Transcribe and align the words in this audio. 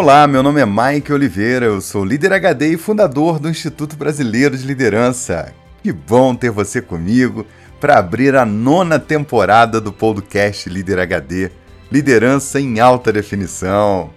Olá, 0.00 0.28
meu 0.28 0.44
nome 0.44 0.60
é 0.60 0.64
Mike 0.64 1.12
Oliveira, 1.12 1.66
eu 1.66 1.80
sou 1.80 2.04
líder 2.04 2.32
HD 2.32 2.68
e 2.68 2.76
fundador 2.76 3.40
do 3.40 3.48
Instituto 3.48 3.96
Brasileiro 3.96 4.56
de 4.56 4.64
Liderança. 4.64 5.52
Que 5.82 5.90
bom 5.90 6.36
ter 6.36 6.52
você 6.52 6.80
comigo 6.80 7.44
para 7.80 7.98
abrir 7.98 8.36
a 8.36 8.46
nona 8.46 9.00
temporada 9.00 9.80
do 9.80 9.92
podcast 9.92 10.70
Líder 10.70 11.00
HD 11.00 11.50
Liderança 11.90 12.60
em 12.60 12.78
Alta 12.78 13.12
Definição. 13.12 14.10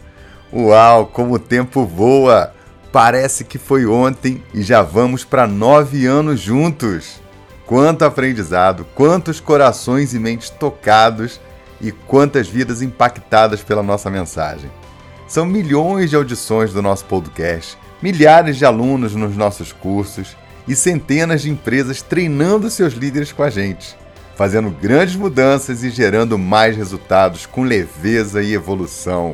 Uau, 0.54 1.08
como 1.08 1.34
o 1.34 1.40
tempo 1.40 1.84
voa! 1.84 2.54
Parece 2.92 3.44
que 3.44 3.58
foi 3.58 3.88
ontem 3.88 4.44
e 4.54 4.62
já 4.62 4.84
vamos 4.84 5.26
para 5.26 5.48
nove 5.48 6.06
anos 6.06 6.40
juntos. 6.40 7.20
Quanto 7.66 8.06
aprendizado, 8.06 8.86
quantos 8.94 9.40
corações 9.40 10.14
e 10.14 10.20
mentes 10.20 10.52
tocados 10.52 11.42
e 11.82 11.92
quantas 11.92 12.48
vidas 12.48 12.84
impactadas 12.84 13.64
pela 13.64 13.82
nossa 13.82 14.12
mensagem. 14.12 14.70
São 15.32 15.46
milhões 15.46 16.10
de 16.10 16.18
audições 16.18 16.74
do 16.74 16.82
nosso 16.82 17.06
podcast, 17.06 17.78
milhares 18.02 18.58
de 18.58 18.66
alunos 18.66 19.16
nos 19.16 19.34
nossos 19.34 19.72
cursos 19.72 20.36
e 20.68 20.76
centenas 20.76 21.42
de 21.42 21.50
empresas 21.50 22.02
treinando 22.02 22.70
seus 22.70 22.96
líderes 22.96 23.32
com 23.32 23.42
a 23.42 23.50
gente, 23.50 23.96
fazendo 24.36 24.70
grandes 24.70 25.16
mudanças 25.16 25.86
e 25.86 25.90
gerando 25.90 26.38
mais 26.38 26.76
resultados 26.76 27.46
com 27.46 27.64
leveza 27.64 28.44
e 28.44 28.54
evolução. 28.54 29.34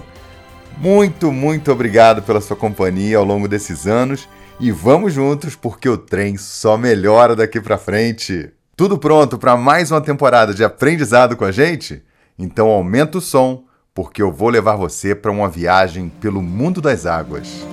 Muito, 0.78 1.32
muito 1.32 1.72
obrigado 1.72 2.22
pela 2.22 2.42
sua 2.42 2.56
companhia 2.56 3.18
ao 3.18 3.26
longo 3.26 3.48
desses 3.48 3.88
anos 3.88 4.30
e 4.60 4.70
vamos 4.72 5.14
juntos 5.14 5.56
porque 5.56 5.90
o 5.90 5.98
trem 5.98 6.38
só 6.38 6.78
melhora 6.78 7.36
daqui 7.36 7.60
para 7.60 7.76
frente. 7.76 8.52
Tudo 8.76 9.00
pronto 9.00 9.40
para 9.40 9.58
mais 9.58 9.90
uma 9.90 10.00
temporada 10.00 10.54
de 10.54 10.64
aprendizado 10.64 11.36
com 11.36 11.44
a 11.44 11.52
gente? 11.52 12.04
Então 12.38 12.68
aumenta 12.68 13.18
o 13.18 13.22
som, 13.22 13.66
porque 13.98 14.22
eu 14.22 14.32
vou 14.32 14.50
levar 14.50 14.76
você 14.76 15.16
para 15.16 15.32
uma 15.32 15.50
viagem 15.50 16.08
pelo 16.22 16.40
mundo 16.40 16.80
das 16.80 17.08
águas. 17.08 17.66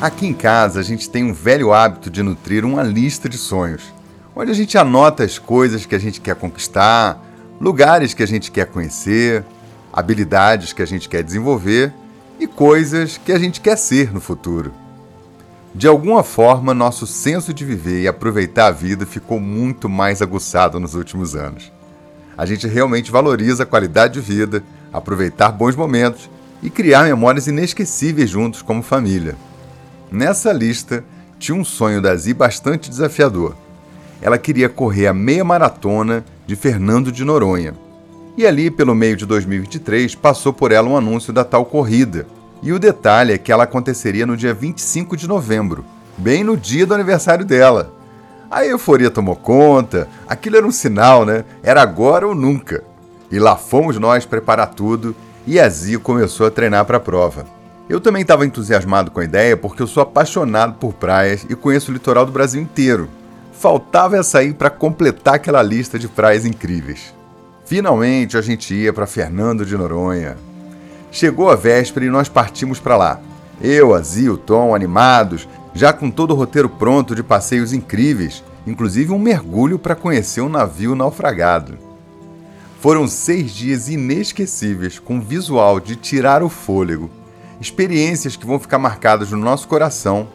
Aqui 0.00 0.26
em 0.26 0.34
casa 0.34 0.80
a 0.80 0.82
gente 0.82 1.08
tem 1.08 1.22
um 1.22 1.32
velho 1.32 1.72
hábito 1.72 2.10
de 2.10 2.20
nutrir 2.20 2.64
uma 2.64 2.82
lista 2.82 3.28
de 3.28 3.38
sonhos, 3.38 3.94
onde 4.34 4.50
a 4.50 4.54
gente 4.54 4.76
anota 4.76 5.22
as 5.22 5.38
coisas 5.38 5.86
que 5.86 5.94
a 5.94 6.00
gente 6.00 6.20
quer 6.20 6.34
conquistar, 6.34 7.24
lugares 7.60 8.12
que 8.12 8.24
a 8.24 8.26
gente 8.26 8.50
quer 8.50 8.66
conhecer, 8.66 9.44
habilidades 9.92 10.72
que 10.72 10.82
a 10.82 10.86
gente 10.86 11.08
quer 11.08 11.22
desenvolver 11.22 11.92
e 12.40 12.48
coisas 12.48 13.16
que 13.16 13.30
a 13.30 13.38
gente 13.38 13.60
quer 13.60 13.78
ser 13.78 14.12
no 14.12 14.20
futuro. 14.20 14.87
De 15.78 15.86
alguma 15.86 16.24
forma, 16.24 16.74
nosso 16.74 17.06
senso 17.06 17.54
de 17.54 17.64
viver 17.64 18.02
e 18.02 18.08
aproveitar 18.08 18.66
a 18.66 18.72
vida 18.72 19.06
ficou 19.06 19.38
muito 19.38 19.88
mais 19.88 20.20
aguçado 20.20 20.80
nos 20.80 20.96
últimos 20.96 21.36
anos. 21.36 21.70
A 22.36 22.44
gente 22.44 22.66
realmente 22.66 23.12
valoriza 23.12 23.62
a 23.62 23.66
qualidade 23.66 24.14
de 24.14 24.20
vida, 24.20 24.64
aproveitar 24.92 25.52
bons 25.52 25.76
momentos 25.76 26.28
e 26.60 26.68
criar 26.68 27.04
memórias 27.04 27.46
inesquecíveis 27.46 28.28
juntos 28.28 28.60
como 28.60 28.82
família. 28.82 29.36
Nessa 30.10 30.52
lista 30.52 31.04
tinha 31.38 31.56
um 31.56 31.64
sonho 31.64 32.02
da 32.02 32.16
Zi 32.16 32.34
bastante 32.34 32.90
desafiador. 32.90 33.54
Ela 34.20 34.36
queria 34.36 34.68
correr 34.68 35.06
a 35.06 35.14
meia 35.14 35.44
maratona 35.44 36.24
de 36.44 36.56
Fernando 36.56 37.12
de 37.12 37.24
Noronha. 37.24 37.72
E 38.36 38.44
ali, 38.44 38.68
pelo 38.68 38.96
meio 38.96 39.16
de 39.16 39.24
2023, 39.24 40.16
passou 40.16 40.52
por 40.52 40.72
ela 40.72 40.88
um 40.88 40.96
anúncio 40.96 41.32
da 41.32 41.44
tal 41.44 41.64
corrida, 41.64 42.26
e 42.62 42.72
o 42.72 42.78
detalhe 42.78 43.32
é 43.32 43.38
que 43.38 43.52
ela 43.52 43.64
aconteceria 43.64 44.26
no 44.26 44.36
dia 44.36 44.52
25 44.52 45.16
de 45.16 45.28
novembro, 45.28 45.84
bem 46.16 46.42
no 46.42 46.56
dia 46.56 46.86
do 46.86 46.94
aniversário 46.94 47.44
dela. 47.44 47.92
A 48.50 48.64
euforia 48.64 49.10
tomou 49.10 49.36
conta, 49.36 50.08
aquilo 50.26 50.56
era 50.56 50.66
um 50.66 50.72
sinal, 50.72 51.24
né? 51.24 51.44
Era 51.62 51.82
agora 51.82 52.26
ou 52.26 52.34
nunca. 52.34 52.82
E 53.30 53.38
lá 53.38 53.56
fomos 53.56 53.98
nós 53.98 54.24
preparar 54.24 54.68
tudo 54.68 55.14
e 55.46 55.60
a 55.60 55.68
Zio 55.68 56.00
começou 56.00 56.46
a 56.46 56.50
treinar 56.50 56.84
para 56.84 56.96
a 56.96 57.00
prova. 57.00 57.44
Eu 57.88 58.00
também 58.00 58.22
estava 58.22 58.44
entusiasmado 58.44 59.10
com 59.10 59.20
a 59.20 59.24
ideia 59.24 59.56
porque 59.56 59.82
eu 59.82 59.86
sou 59.86 60.02
apaixonado 60.02 60.74
por 60.74 60.94
praias 60.94 61.46
e 61.48 61.54
conheço 61.54 61.90
o 61.90 61.94
litoral 61.94 62.26
do 62.26 62.32
Brasil 62.32 62.60
inteiro. 62.60 63.08
Faltava 63.52 64.16
essa 64.16 64.38
aí 64.38 64.52
para 64.52 64.70
completar 64.70 65.34
aquela 65.34 65.62
lista 65.62 65.98
de 65.98 66.08
praias 66.08 66.44
incríveis. 66.44 67.14
Finalmente 67.64 68.36
a 68.36 68.40
gente 68.40 68.74
ia 68.74 68.92
para 68.92 69.06
Fernando 69.06 69.64
de 69.64 69.76
Noronha, 69.76 70.36
Chegou 71.10 71.50
a 71.50 71.56
véspera 71.56 72.04
e 72.06 72.10
nós 72.10 72.28
partimos 72.28 72.78
para 72.78 72.96
lá. 72.96 73.20
Eu, 73.60 73.94
a 73.94 74.00
Zia, 74.00 74.32
o 74.32 74.36
Tom, 74.36 74.74
animados, 74.74 75.48
já 75.74 75.92
com 75.92 76.10
todo 76.10 76.32
o 76.32 76.34
roteiro 76.34 76.68
pronto 76.68 77.14
de 77.14 77.22
passeios 77.22 77.72
incríveis, 77.72 78.44
inclusive 78.66 79.12
um 79.12 79.18
mergulho 79.18 79.78
para 79.78 79.94
conhecer 79.94 80.40
um 80.40 80.48
navio 80.48 80.94
naufragado. 80.94 81.78
Foram 82.80 83.08
seis 83.08 83.50
dias 83.50 83.88
inesquecíveis, 83.88 84.98
com 84.98 85.20
visual 85.20 85.80
de 85.80 85.96
tirar 85.96 86.42
o 86.42 86.48
fôlego, 86.48 87.10
experiências 87.60 88.36
que 88.36 88.46
vão 88.46 88.58
ficar 88.58 88.78
marcadas 88.78 89.30
no 89.32 89.38
nosso 89.38 89.66
coração 89.66 90.28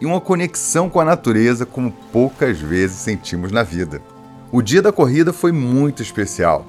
e 0.00 0.06
uma 0.06 0.20
conexão 0.20 0.88
com 0.88 0.98
a 0.98 1.04
natureza 1.04 1.66
como 1.66 1.92
poucas 2.10 2.58
vezes 2.58 2.96
sentimos 2.96 3.52
na 3.52 3.62
vida. 3.62 4.00
O 4.50 4.62
dia 4.62 4.80
da 4.80 4.90
corrida 4.90 5.32
foi 5.32 5.52
muito 5.52 6.02
especial. 6.02 6.64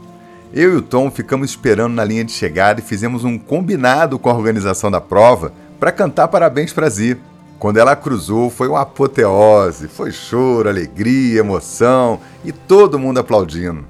Eu 0.53 0.73
e 0.73 0.75
o 0.75 0.81
Tom 0.81 1.09
ficamos 1.09 1.49
esperando 1.49 1.93
na 1.93 2.03
linha 2.03 2.25
de 2.25 2.33
chegada 2.33 2.81
e 2.81 2.83
fizemos 2.83 3.23
um 3.23 3.37
combinado 3.39 4.19
com 4.19 4.29
a 4.29 4.33
organização 4.33 4.91
da 4.91 4.99
prova 4.99 5.53
para 5.79 5.93
cantar 5.93 6.27
parabéns 6.27 6.73
para 6.73 6.89
Zi. 6.89 7.17
Quando 7.57 7.77
ela 7.77 7.95
cruzou, 7.95 8.49
foi 8.49 8.67
uma 8.67 8.81
apoteose, 8.81 9.87
foi 9.87 10.11
choro, 10.11 10.67
alegria, 10.67 11.39
emoção 11.39 12.19
e 12.43 12.51
todo 12.51 12.99
mundo 12.99 13.19
aplaudindo. 13.19 13.85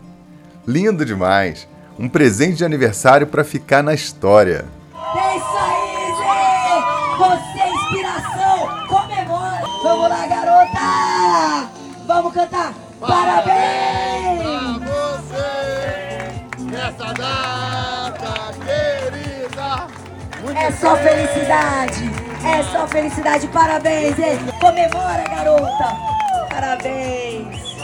Lindo 0.68 1.04
demais! 1.04 1.68
Um 1.98 2.08
presente 2.08 2.58
de 2.58 2.66
aniversário 2.66 3.26
para 3.26 3.44
ficar 3.44 3.82
na 3.82 3.94
história. 3.94 4.66
É 5.16 5.38
isso 5.38 5.58
aí, 5.58 6.12
Zé! 6.18 7.18
Você 7.18 7.60
é 7.60 7.70
inspiração! 7.72 8.88
Comemora! 8.88 9.62
Vamos 9.84 10.10
lá, 10.10 10.28
garota! 10.28 11.70
Vamos 12.06 12.34
cantar! 12.34 12.74
Parabéns! 13.00 13.91
É 20.72 20.74
só 20.74 20.96
felicidade! 20.96 22.10
É 22.46 22.64
só 22.64 22.88
felicidade! 22.88 23.46
Parabéns, 23.50 24.18
hein? 24.18 24.40
Comemora, 24.62 25.24
garota! 25.30 25.98
Parabéns! 26.50 27.76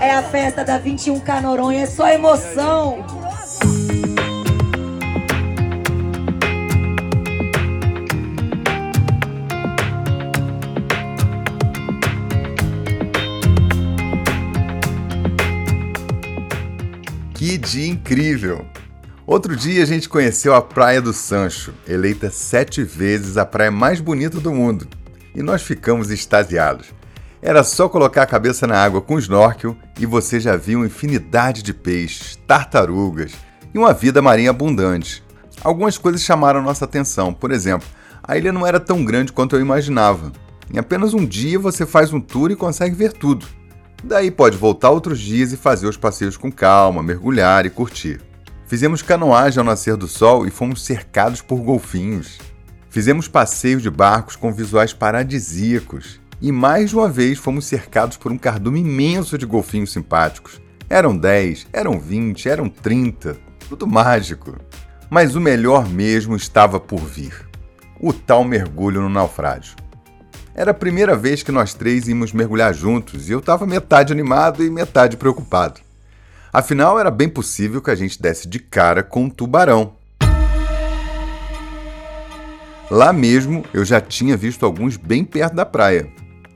É 0.00 0.12
a 0.12 0.22
festa 0.22 0.64
da 0.64 0.78
21K 0.78 1.40
Noronha, 1.40 1.82
é 1.82 1.86
só 1.86 2.06
emoção! 2.06 3.04
Que 17.34 17.58
dia 17.58 17.88
incrível! 17.88 18.64
Outro 19.26 19.56
dia 19.56 19.82
a 19.82 19.86
gente 19.86 20.06
conheceu 20.06 20.54
a 20.54 20.60
Praia 20.60 21.00
do 21.00 21.14
Sancho, 21.14 21.72
eleita 21.88 22.28
sete 22.28 22.82
vezes 22.82 23.38
a 23.38 23.46
praia 23.46 23.70
mais 23.70 23.98
bonita 23.98 24.38
do 24.38 24.52
mundo, 24.52 24.86
e 25.34 25.42
nós 25.42 25.62
ficamos 25.62 26.10
extasiados. 26.10 26.88
Era 27.40 27.64
só 27.64 27.88
colocar 27.88 28.22
a 28.22 28.26
cabeça 28.26 28.66
na 28.66 28.76
água 28.76 29.00
com 29.00 29.18
snorkel 29.18 29.74
e 29.98 30.04
você 30.04 30.38
já 30.38 30.56
viu 30.56 30.80
uma 30.80 30.86
infinidade 30.86 31.62
de 31.62 31.72
peixes, 31.72 32.36
tartarugas 32.46 33.32
e 33.72 33.78
uma 33.78 33.94
vida 33.94 34.20
marinha 34.20 34.50
abundante. 34.50 35.24
Algumas 35.62 35.96
coisas 35.96 36.20
chamaram 36.20 36.60
nossa 36.60 36.84
atenção, 36.84 37.32
por 37.32 37.50
exemplo, 37.50 37.88
a 38.22 38.36
ilha 38.36 38.52
não 38.52 38.66
era 38.66 38.78
tão 38.78 39.02
grande 39.02 39.32
quanto 39.32 39.56
eu 39.56 39.60
imaginava. 39.60 40.32
Em 40.70 40.78
apenas 40.78 41.14
um 41.14 41.24
dia 41.24 41.58
você 41.58 41.86
faz 41.86 42.12
um 42.12 42.20
tour 42.20 42.50
e 42.50 42.56
consegue 42.56 42.94
ver 42.94 43.14
tudo. 43.14 43.46
Daí 44.02 44.30
pode 44.30 44.58
voltar 44.58 44.90
outros 44.90 45.18
dias 45.18 45.50
e 45.50 45.56
fazer 45.56 45.86
os 45.86 45.96
passeios 45.96 46.36
com 46.36 46.52
calma, 46.52 47.02
mergulhar 47.02 47.64
e 47.64 47.70
curtir. 47.70 48.20
Fizemos 48.74 49.02
canoagem 49.02 49.60
ao 49.60 49.64
nascer 49.64 49.96
do 49.96 50.08
sol 50.08 50.48
e 50.48 50.50
fomos 50.50 50.84
cercados 50.84 51.40
por 51.40 51.60
golfinhos. 51.60 52.40
Fizemos 52.90 53.28
passeios 53.28 53.80
de 53.80 53.88
barcos 53.88 54.34
com 54.34 54.52
visuais 54.52 54.92
paradisíacos. 54.92 56.20
E 56.42 56.50
mais 56.50 56.92
uma 56.92 57.08
vez 57.08 57.38
fomos 57.38 57.66
cercados 57.66 58.16
por 58.16 58.32
um 58.32 58.36
cardume 58.36 58.80
imenso 58.80 59.38
de 59.38 59.46
golfinhos 59.46 59.92
simpáticos. 59.92 60.60
Eram 60.90 61.16
10, 61.16 61.68
eram 61.72 62.00
20, 62.00 62.48
eram 62.48 62.68
30. 62.68 63.36
Tudo 63.68 63.86
mágico. 63.86 64.56
Mas 65.08 65.36
o 65.36 65.40
melhor 65.40 65.88
mesmo 65.88 66.34
estava 66.34 66.80
por 66.80 66.98
vir. 66.98 67.48
O 68.00 68.12
tal 68.12 68.42
mergulho 68.42 69.00
no 69.00 69.08
naufrágio. 69.08 69.76
Era 70.52 70.72
a 70.72 70.74
primeira 70.74 71.14
vez 71.14 71.44
que 71.44 71.52
nós 71.52 71.74
três 71.74 72.08
íamos 72.08 72.32
mergulhar 72.32 72.74
juntos 72.74 73.28
e 73.28 73.32
eu 73.32 73.38
estava 73.38 73.68
metade 73.68 74.12
animado 74.12 74.64
e 74.64 74.68
metade 74.68 75.16
preocupado. 75.16 75.80
Afinal, 76.54 77.00
era 77.00 77.10
bem 77.10 77.28
possível 77.28 77.82
que 77.82 77.90
a 77.90 77.96
gente 77.96 78.22
desse 78.22 78.46
de 78.46 78.60
cara 78.60 79.02
com 79.02 79.24
um 79.24 79.28
tubarão. 79.28 79.96
Lá 82.88 83.12
mesmo 83.12 83.64
eu 83.74 83.84
já 83.84 84.00
tinha 84.00 84.36
visto 84.36 84.64
alguns 84.64 84.96
bem 84.96 85.24
perto 85.24 85.56
da 85.56 85.66
praia. 85.66 86.08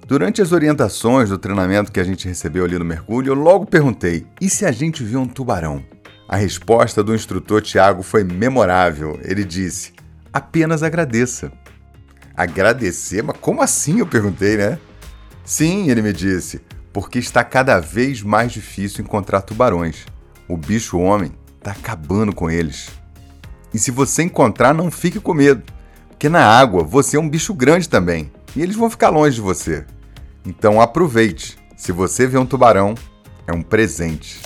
Durante 0.06 0.40
as 0.40 0.52
orientações 0.52 1.30
do 1.30 1.36
treinamento 1.36 1.90
que 1.90 1.98
a 1.98 2.04
gente 2.04 2.28
recebeu 2.28 2.64
ali 2.64 2.78
no 2.78 2.84
mergulho, 2.84 3.30
eu 3.30 3.34
logo 3.34 3.66
perguntei: 3.66 4.24
e 4.40 4.48
se 4.48 4.64
a 4.64 4.70
gente 4.70 5.02
viu 5.02 5.18
um 5.18 5.26
tubarão? 5.26 5.84
A 6.28 6.36
resposta 6.36 7.02
do 7.02 7.12
instrutor 7.12 7.60
Tiago 7.60 8.04
foi 8.04 8.22
memorável. 8.22 9.18
Ele 9.24 9.42
disse: 9.42 9.94
apenas 10.32 10.84
agradeça. 10.84 11.50
Agradecer? 12.36 13.20
Mas 13.24 13.36
como 13.40 13.62
assim? 13.62 13.98
Eu 13.98 14.06
perguntei, 14.06 14.56
né? 14.58 14.78
Sim, 15.44 15.90
ele 15.90 16.02
me 16.02 16.12
disse, 16.12 16.60
porque 16.92 17.18
está 17.18 17.44
cada 17.44 17.78
vez 17.80 18.22
mais 18.22 18.52
difícil 18.52 19.04
encontrar 19.04 19.42
tubarões. 19.42 20.06
O 20.48 20.56
bicho 20.56 20.98
homem 20.98 21.32
está 21.58 21.72
acabando 21.72 22.34
com 22.34 22.50
eles. 22.50 22.88
E 23.72 23.78
se 23.78 23.90
você 23.90 24.22
encontrar, 24.22 24.72
não 24.72 24.90
fique 24.90 25.20
com 25.20 25.34
medo, 25.34 25.62
porque 26.08 26.28
na 26.28 26.44
água 26.44 26.82
você 26.82 27.16
é 27.16 27.20
um 27.20 27.28
bicho 27.28 27.52
grande 27.52 27.88
também 27.88 28.30
e 28.56 28.62
eles 28.62 28.76
vão 28.76 28.90
ficar 28.90 29.10
longe 29.10 29.36
de 29.36 29.40
você. 29.40 29.84
Então 30.44 30.80
aproveite. 30.80 31.58
Se 31.76 31.92
você 31.92 32.26
vê 32.26 32.38
um 32.38 32.46
tubarão, 32.46 32.94
é 33.46 33.52
um 33.52 33.62
presente. 33.62 34.40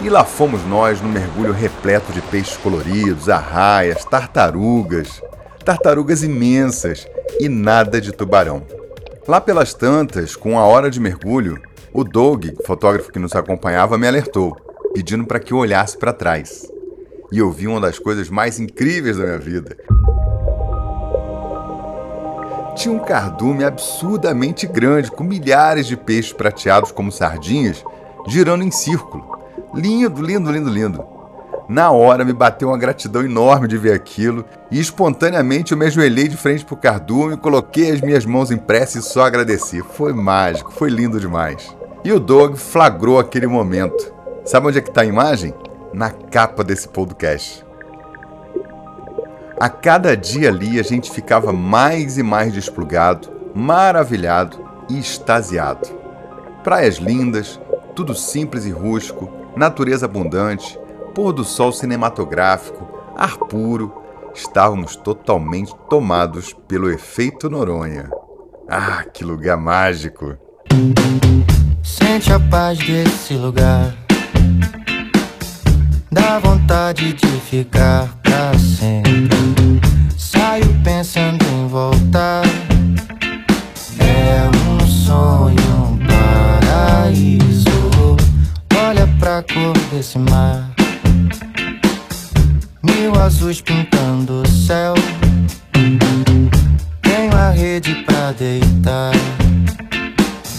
E 0.00 0.08
lá 0.08 0.24
fomos 0.24 0.64
nós 0.64 1.00
no 1.00 1.08
mergulho 1.08 1.52
repleto 1.52 2.12
de 2.12 2.20
peixes 2.22 2.56
coloridos, 2.56 3.28
arraias, 3.28 4.04
tartarugas, 4.04 5.22
tartarugas 5.62 6.22
imensas 6.22 7.06
e 7.38 7.48
nada 7.48 8.00
de 8.00 8.12
tubarão. 8.12 8.62
Lá 9.26 9.40
pelas 9.40 9.72
tantas, 9.72 10.34
com 10.34 10.58
a 10.58 10.64
hora 10.64 10.90
de 10.90 10.98
mergulho, 10.98 11.60
o 11.92 12.02
Doug, 12.02 12.46
fotógrafo 12.66 13.12
que 13.12 13.18
nos 13.18 13.34
acompanhava, 13.34 13.96
me 13.96 14.06
alertou, 14.06 14.56
pedindo 14.92 15.24
para 15.24 15.38
que 15.38 15.52
eu 15.52 15.58
olhasse 15.58 15.96
para 15.96 16.12
trás. 16.12 16.68
E 17.30 17.38
eu 17.38 17.50
vi 17.50 17.66
uma 17.66 17.80
das 17.80 17.98
coisas 17.98 18.28
mais 18.28 18.58
incríveis 18.58 19.16
da 19.16 19.24
minha 19.24 19.38
vida. 19.38 19.76
Tinha 22.74 22.94
um 22.94 22.98
cardume 22.98 23.64
absurdamente 23.64 24.66
grande, 24.66 25.10
com 25.10 25.22
milhares 25.22 25.86
de 25.86 25.96
peixes 25.96 26.32
prateados 26.32 26.90
como 26.90 27.12
sardinhas, 27.12 27.84
girando 28.26 28.64
em 28.64 28.70
círculo. 28.70 29.38
Lindo, 29.74 30.20
lindo, 30.20 30.50
lindo, 30.50 30.70
lindo. 30.70 31.11
Na 31.72 31.90
hora 31.90 32.22
me 32.22 32.34
bateu 32.34 32.68
uma 32.68 32.76
gratidão 32.76 33.24
enorme 33.24 33.66
de 33.66 33.78
ver 33.78 33.94
aquilo 33.94 34.44
e 34.70 34.78
espontaneamente 34.78 35.72
eu 35.72 35.78
me 35.78 35.86
ajoelhei 35.86 36.28
de 36.28 36.36
frente 36.36 36.66
pro 36.66 36.76
cardume, 36.76 37.38
coloquei 37.38 37.90
as 37.90 38.02
minhas 38.02 38.26
mãos 38.26 38.50
em 38.50 38.58
prece 38.58 38.98
e 38.98 39.02
só 39.02 39.24
agradeci. 39.24 39.80
Foi 39.80 40.12
mágico, 40.12 40.70
foi 40.70 40.90
lindo 40.90 41.18
demais. 41.18 41.74
E 42.04 42.12
o 42.12 42.20
Doug 42.20 42.56
flagrou 42.56 43.18
aquele 43.18 43.46
momento. 43.46 44.12
Sabe 44.44 44.66
onde 44.66 44.76
é 44.76 44.80
que 44.82 44.90
está 44.90 45.00
a 45.00 45.06
imagem? 45.06 45.54
Na 45.94 46.10
capa 46.10 46.62
desse 46.62 46.86
podcast. 46.86 47.64
A 49.58 49.70
cada 49.70 50.14
dia 50.14 50.50
ali 50.50 50.78
a 50.78 50.82
gente 50.82 51.10
ficava 51.10 51.54
mais 51.54 52.18
e 52.18 52.22
mais 52.22 52.52
desplugado, 52.52 53.30
maravilhado 53.54 54.58
e 54.90 54.98
extasiado. 54.98 55.88
Praias 56.62 56.96
lindas, 56.96 57.58
tudo 57.96 58.14
simples 58.14 58.66
e 58.66 58.70
rústico, 58.70 59.30
natureza 59.56 60.04
abundante, 60.04 60.78
pôr 61.14 61.32
do 61.32 61.44
sol 61.44 61.72
cinematográfico, 61.72 62.86
ar 63.16 63.36
puro, 63.36 63.92
estávamos 64.34 64.96
totalmente 64.96 65.74
tomados 65.88 66.54
pelo 66.66 66.90
efeito 66.90 67.50
Noronha. 67.50 68.10
Ah, 68.68 69.04
que 69.04 69.24
lugar 69.24 69.56
mágico! 69.56 70.36
Sente 71.82 72.32
a 72.32 72.40
paz 72.40 72.78
desse 72.78 73.34
lugar. 73.34 73.94
Dá 76.10 76.38
vontade 76.38 77.12
de 77.12 77.26
ficar 77.40 78.08
pra 78.22 78.58
sempre. 78.58 79.80
Saio 80.16 80.82
pensando 80.82 81.44
em 81.44 81.68
voltar. 81.68 82.42
É 83.98 84.48
um 84.56 84.86
sonho, 84.86 85.56
um 85.90 85.98
paraíso 86.06 87.72
pra 89.22 89.40
cor 89.42 89.72
desse 89.92 90.18
mar. 90.18 90.71
Mil 93.02 93.20
azuis 93.20 93.60
pintando 93.60 94.42
o 94.42 94.46
céu. 94.46 94.94
Tenho 97.02 97.36
a 97.36 97.50
rede 97.50 97.96
pra 98.04 98.30
deitar. 98.30 99.12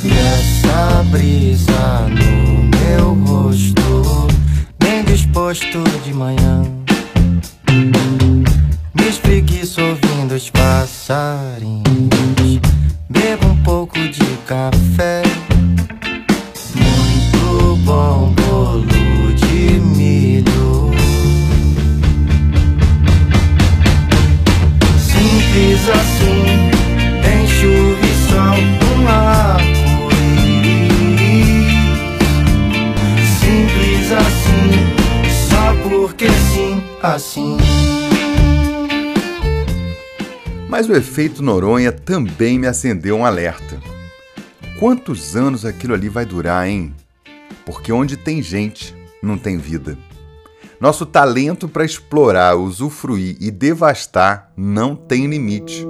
E 0.04 0.12
essa 0.12 1.04
brisa 1.10 2.10
no 2.10 2.64
meu 2.78 3.14
rosto, 3.26 4.28
bem 4.78 5.06
disposto 5.06 5.82
de 6.04 6.14
manhã. 6.14 6.64
Me 8.94 9.08
espreguiço 9.08 9.80
ouvindo 9.80 10.36
os 10.36 10.50
passarinhos. 10.50 11.86
Bebo 13.10 13.48
um 13.48 13.64
pouco 13.64 13.98
de 13.98 14.26
café. 14.46 15.23
Assim. 37.14 37.58
Mas 40.68 40.90
o 40.90 40.94
efeito 40.94 41.44
Noronha 41.44 41.92
também 41.92 42.58
me 42.58 42.68
acendeu 42.68 43.18
um 43.18 43.26
alerta. 43.26 43.80
Quantos 44.80 45.36
anos 45.36 45.66
aquilo 45.66 45.94
ali 45.94 46.10
vai 46.10 46.26
durar, 46.26 46.68
hein? 46.68 46.94
Porque 47.66 47.94
onde 47.94 48.18
tem 48.18 48.42
gente, 48.42 48.96
não 49.22 49.38
tem 49.38 49.58
vida. 49.58 49.98
Nosso 50.80 51.06
talento 51.06 51.70
para 51.70 51.86
explorar, 51.86 52.56
usufruir 52.56 53.38
e 53.40 53.50
devastar 53.50 54.52
não 54.58 54.96
tem 54.96 55.28
limite. 55.28 55.86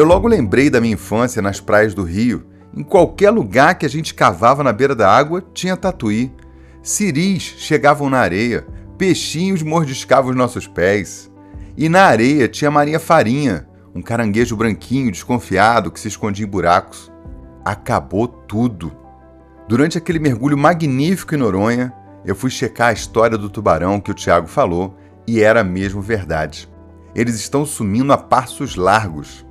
Eu 0.00 0.06
logo 0.06 0.26
lembrei 0.26 0.70
da 0.70 0.80
minha 0.80 0.94
infância 0.94 1.42
nas 1.42 1.60
praias 1.60 1.92
do 1.92 2.02
Rio. 2.02 2.46
Em 2.74 2.82
qualquer 2.82 3.28
lugar 3.28 3.74
que 3.74 3.84
a 3.84 3.88
gente 3.88 4.14
cavava 4.14 4.64
na 4.64 4.72
beira 4.72 4.94
da 4.94 5.14
água, 5.14 5.44
tinha 5.52 5.76
tatuí. 5.76 6.32
Ciris 6.82 7.42
chegavam 7.58 8.08
na 8.08 8.18
areia, 8.18 8.66
peixinhos 8.96 9.62
mordiscavam 9.62 10.30
os 10.30 10.36
nossos 10.38 10.66
pés. 10.66 11.30
E 11.76 11.86
na 11.86 12.04
areia 12.04 12.48
tinha 12.48 12.70
Maria 12.70 12.98
Farinha, 12.98 13.68
um 13.94 14.00
caranguejo 14.00 14.56
branquinho, 14.56 15.12
desconfiado, 15.12 15.90
que 15.90 16.00
se 16.00 16.08
escondia 16.08 16.46
em 16.46 16.48
buracos. 16.48 17.12
Acabou 17.62 18.26
tudo. 18.26 18.90
Durante 19.68 19.98
aquele 19.98 20.18
mergulho 20.18 20.56
magnífico 20.56 21.34
em 21.34 21.38
Noronha, 21.38 21.92
eu 22.24 22.34
fui 22.34 22.48
checar 22.48 22.88
a 22.88 22.94
história 22.94 23.36
do 23.36 23.50
tubarão 23.50 24.00
que 24.00 24.10
o 24.10 24.14
Tiago 24.14 24.46
falou 24.46 24.96
e 25.26 25.42
era 25.42 25.62
mesmo 25.62 26.00
verdade. 26.00 26.66
Eles 27.14 27.34
estão 27.34 27.66
sumindo 27.66 28.14
a 28.14 28.16
passos 28.16 28.76
largos. 28.76 29.44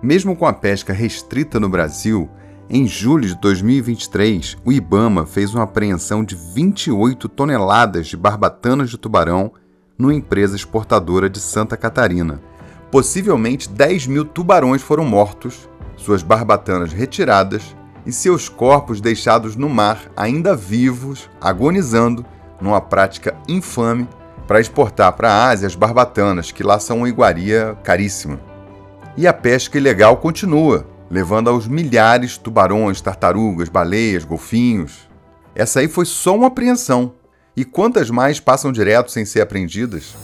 Mesmo 0.00 0.36
com 0.36 0.46
a 0.46 0.52
pesca 0.52 0.92
restrita 0.92 1.58
no 1.58 1.68
Brasil, 1.68 2.30
em 2.70 2.86
julho 2.86 3.26
de 3.26 3.34
2023, 3.40 4.56
o 4.64 4.70
Ibama 4.70 5.26
fez 5.26 5.52
uma 5.52 5.64
apreensão 5.64 6.22
de 6.22 6.36
28 6.36 7.28
toneladas 7.28 8.06
de 8.06 8.16
barbatanas 8.16 8.90
de 8.90 8.96
tubarão 8.96 9.52
numa 9.98 10.14
empresa 10.14 10.54
exportadora 10.54 11.28
de 11.28 11.40
Santa 11.40 11.76
Catarina. 11.76 12.40
Possivelmente 12.92 13.68
10 13.68 14.06
mil 14.06 14.24
tubarões 14.24 14.82
foram 14.82 15.04
mortos, 15.04 15.68
suas 15.96 16.22
barbatanas 16.22 16.92
retiradas 16.92 17.74
e 18.06 18.12
seus 18.12 18.48
corpos 18.48 19.00
deixados 19.00 19.56
no 19.56 19.68
mar, 19.68 20.12
ainda 20.16 20.54
vivos, 20.54 21.28
agonizando, 21.40 22.24
numa 22.60 22.80
prática 22.80 23.36
infame 23.48 24.08
para 24.46 24.60
exportar 24.60 25.12
para 25.14 25.28
a 25.28 25.48
Ásia 25.48 25.66
as 25.66 25.74
barbatanas, 25.74 26.52
que 26.52 26.62
lá 26.62 26.78
são 26.78 26.98
uma 26.98 27.08
iguaria 27.08 27.76
caríssima. 27.82 28.47
E 29.18 29.26
a 29.26 29.32
pesca 29.32 29.76
ilegal 29.76 30.18
continua, 30.18 30.86
levando 31.10 31.50
aos 31.50 31.66
milhares 31.66 32.38
tubarões, 32.38 33.00
tartarugas, 33.00 33.68
baleias, 33.68 34.24
golfinhos. 34.24 35.08
Essa 35.56 35.80
aí 35.80 35.88
foi 35.88 36.04
só 36.04 36.36
uma 36.36 36.46
apreensão. 36.46 37.14
E 37.56 37.64
quantas 37.64 38.10
mais 38.10 38.38
passam 38.38 38.70
direto 38.70 39.10
sem 39.10 39.24
ser 39.24 39.40
apreendidas? 39.40 40.14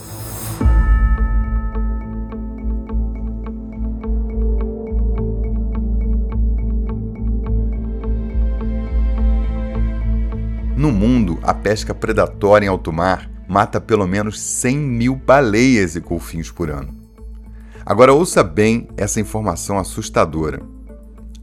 No 10.77 10.93
mundo, 10.93 11.41
a 11.43 11.53
pesca 11.53 11.93
predatória 11.93 12.67
em 12.67 12.69
alto 12.69 12.93
mar 12.93 13.29
mata 13.49 13.81
pelo 13.81 14.07
menos 14.07 14.41
100 14.41 14.79
mil 14.79 15.17
baleias 15.17 15.97
e 15.97 16.01
golfinhos 16.01 16.53
por 16.53 16.71
ano. 16.71 17.04
Agora 17.87 18.15
ouça 18.15 18.43
bem 18.43 18.89
essa 18.97 19.21
informação 19.21 19.79
assustadora. 19.79 20.63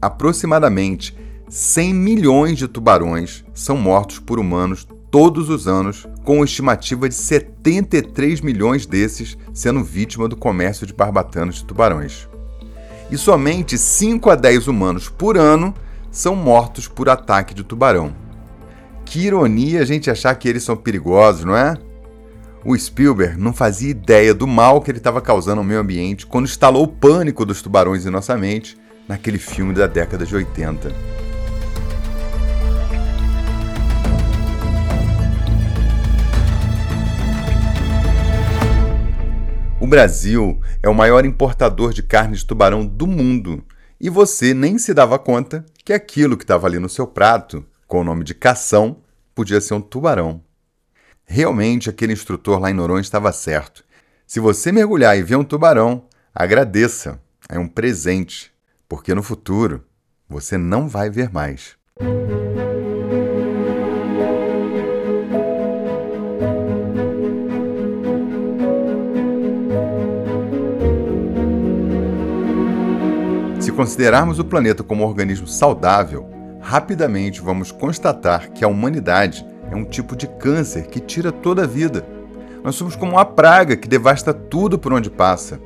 Aproximadamente 0.00 1.16
100 1.48 1.94
milhões 1.94 2.58
de 2.58 2.66
tubarões 2.66 3.44
são 3.54 3.76
mortos 3.76 4.18
por 4.18 4.40
humanos 4.40 4.86
todos 5.08 5.50
os 5.50 5.68
anos, 5.68 6.08
com 6.24 6.42
estimativa 6.42 7.08
de 7.08 7.14
73 7.14 8.40
milhões 8.40 8.86
desses 8.86 9.36
sendo 9.52 9.84
vítima 9.84 10.26
do 10.26 10.36
comércio 10.36 10.86
de 10.86 10.94
barbatanas 10.94 11.56
de 11.56 11.64
tubarões. 11.64 12.26
E 13.10 13.18
somente 13.18 13.76
5 13.76 14.30
a 14.30 14.34
10 14.34 14.66
humanos 14.66 15.08
por 15.08 15.36
ano 15.36 15.74
são 16.10 16.34
mortos 16.34 16.88
por 16.88 17.08
ataque 17.08 17.54
de 17.54 17.62
tubarão. 17.62 18.16
Que 19.04 19.26
ironia 19.26 19.82
a 19.82 19.84
gente 19.84 20.10
achar 20.10 20.34
que 20.34 20.48
eles 20.48 20.64
são 20.64 20.76
perigosos, 20.76 21.44
não 21.44 21.54
é? 21.54 21.76
O 22.64 22.78
Spielberg 22.78 23.40
não 23.40 23.52
fazia 23.52 23.90
ideia 23.90 24.32
do 24.32 24.46
mal 24.46 24.80
que 24.80 24.88
ele 24.88 24.98
estava 24.98 25.20
causando 25.20 25.58
ao 25.58 25.64
meio 25.64 25.80
ambiente 25.80 26.24
quando 26.24 26.44
instalou 26.44 26.84
o 26.84 26.88
pânico 26.88 27.44
dos 27.44 27.60
tubarões 27.60 28.06
em 28.06 28.10
nossa 28.10 28.36
mente 28.36 28.78
naquele 29.08 29.36
filme 29.36 29.74
da 29.74 29.88
década 29.88 30.24
de 30.24 30.32
80. 30.32 30.94
O 39.80 39.86
Brasil 39.88 40.60
é 40.80 40.88
o 40.88 40.94
maior 40.94 41.24
importador 41.24 41.92
de 41.92 42.04
carne 42.04 42.36
de 42.36 42.46
tubarão 42.46 42.86
do 42.86 43.08
mundo 43.08 43.64
e 44.00 44.08
você 44.08 44.54
nem 44.54 44.78
se 44.78 44.94
dava 44.94 45.18
conta 45.18 45.66
que 45.84 45.92
aquilo 45.92 46.36
que 46.36 46.44
estava 46.44 46.68
ali 46.68 46.78
no 46.78 46.88
seu 46.88 47.08
prato, 47.08 47.66
com 47.88 48.02
o 48.02 48.04
nome 48.04 48.22
de 48.22 48.34
cação, 48.34 48.98
podia 49.34 49.60
ser 49.60 49.74
um 49.74 49.80
tubarão. 49.80 50.40
Realmente 51.26 51.88
aquele 51.88 52.12
instrutor 52.12 52.58
lá 52.58 52.70
em 52.70 52.74
Noronha 52.74 53.00
estava 53.00 53.32
certo. 53.32 53.84
Se 54.26 54.40
você 54.40 54.72
mergulhar 54.72 55.16
e 55.16 55.22
ver 55.22 55.36
um 55.36 55.44
tubarão, 55.44 56.04
agradeça. 56.34 57.20
É 57.48 57.58
um 57.58 57.68
presente, 57.68 58.52
porque 58.88 59.14
no 59.14 59.22
futuro 59.22 59.84
você 60.28 60.56
não 60.56 60.88
vai 60.88 61.10
ver 61.10 61.30
mais. 61.30 61.76
Se 73.60 73.70
considerarmos 73.70 74.38
o 74.38 74.44
planeta 74.44 74.82
como 74.82 75.04
um 75.04 75.06
organismo 75.06 75.46
saudável, 75.46 76.28
rapidamente 76.60 77.40
vamos 77.40 77.70
constatar 77.70 78.50
que 78.50 78.64
a 78.64 78.68
humanidade 78.68 79.46
é 79.72 79.76
um 79.76 79.84
tipo 79.84 80.14
de 80.14 80.26
câncer 80.26 80.86
que 80.86 81.00
tira 81.00 81.32
toda 81.32 81.64
a 81.64 81.66
vida. 81.66 82.04
Nós 82.62 82.74
somos 82.74 82.94
como 82.94 83.12
uma 83.12 83.24
praga 83.24 83.74
que 83.74 83.88
devasta 83.88 84.32
tudo 84.34 84.78
por 84.78 84.92
onde 84.92 85.10
passa. 85.10 85.58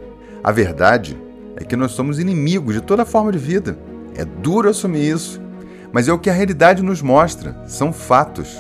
A 0.43 0.53
verdade 0.53 1.21
é 1.57 1.65
que 1.65 1.75
nós 1.75 1.91
somos 1.91 2.21
inimigos 2.21 2.75
de 2.75 2.81
toda 2.81 3.05
forma 3.05 3.33
de 3.33 3.39
vida. 3.39 3.77
É 4.15 4.25
duro 4.25 4.69
assumir 4.69 5.11
isso, 5.11 5.41
mas 5.93 6.07
é 6.07 6.13
o 6.13 6.19
que 6.19 6.31
a 6.31 6.33
realidade 6.33 6.83
nos 6.83 7.03
mostra, 7.03 7.57
são 7.67 7.93
fatos. 7.93 8.57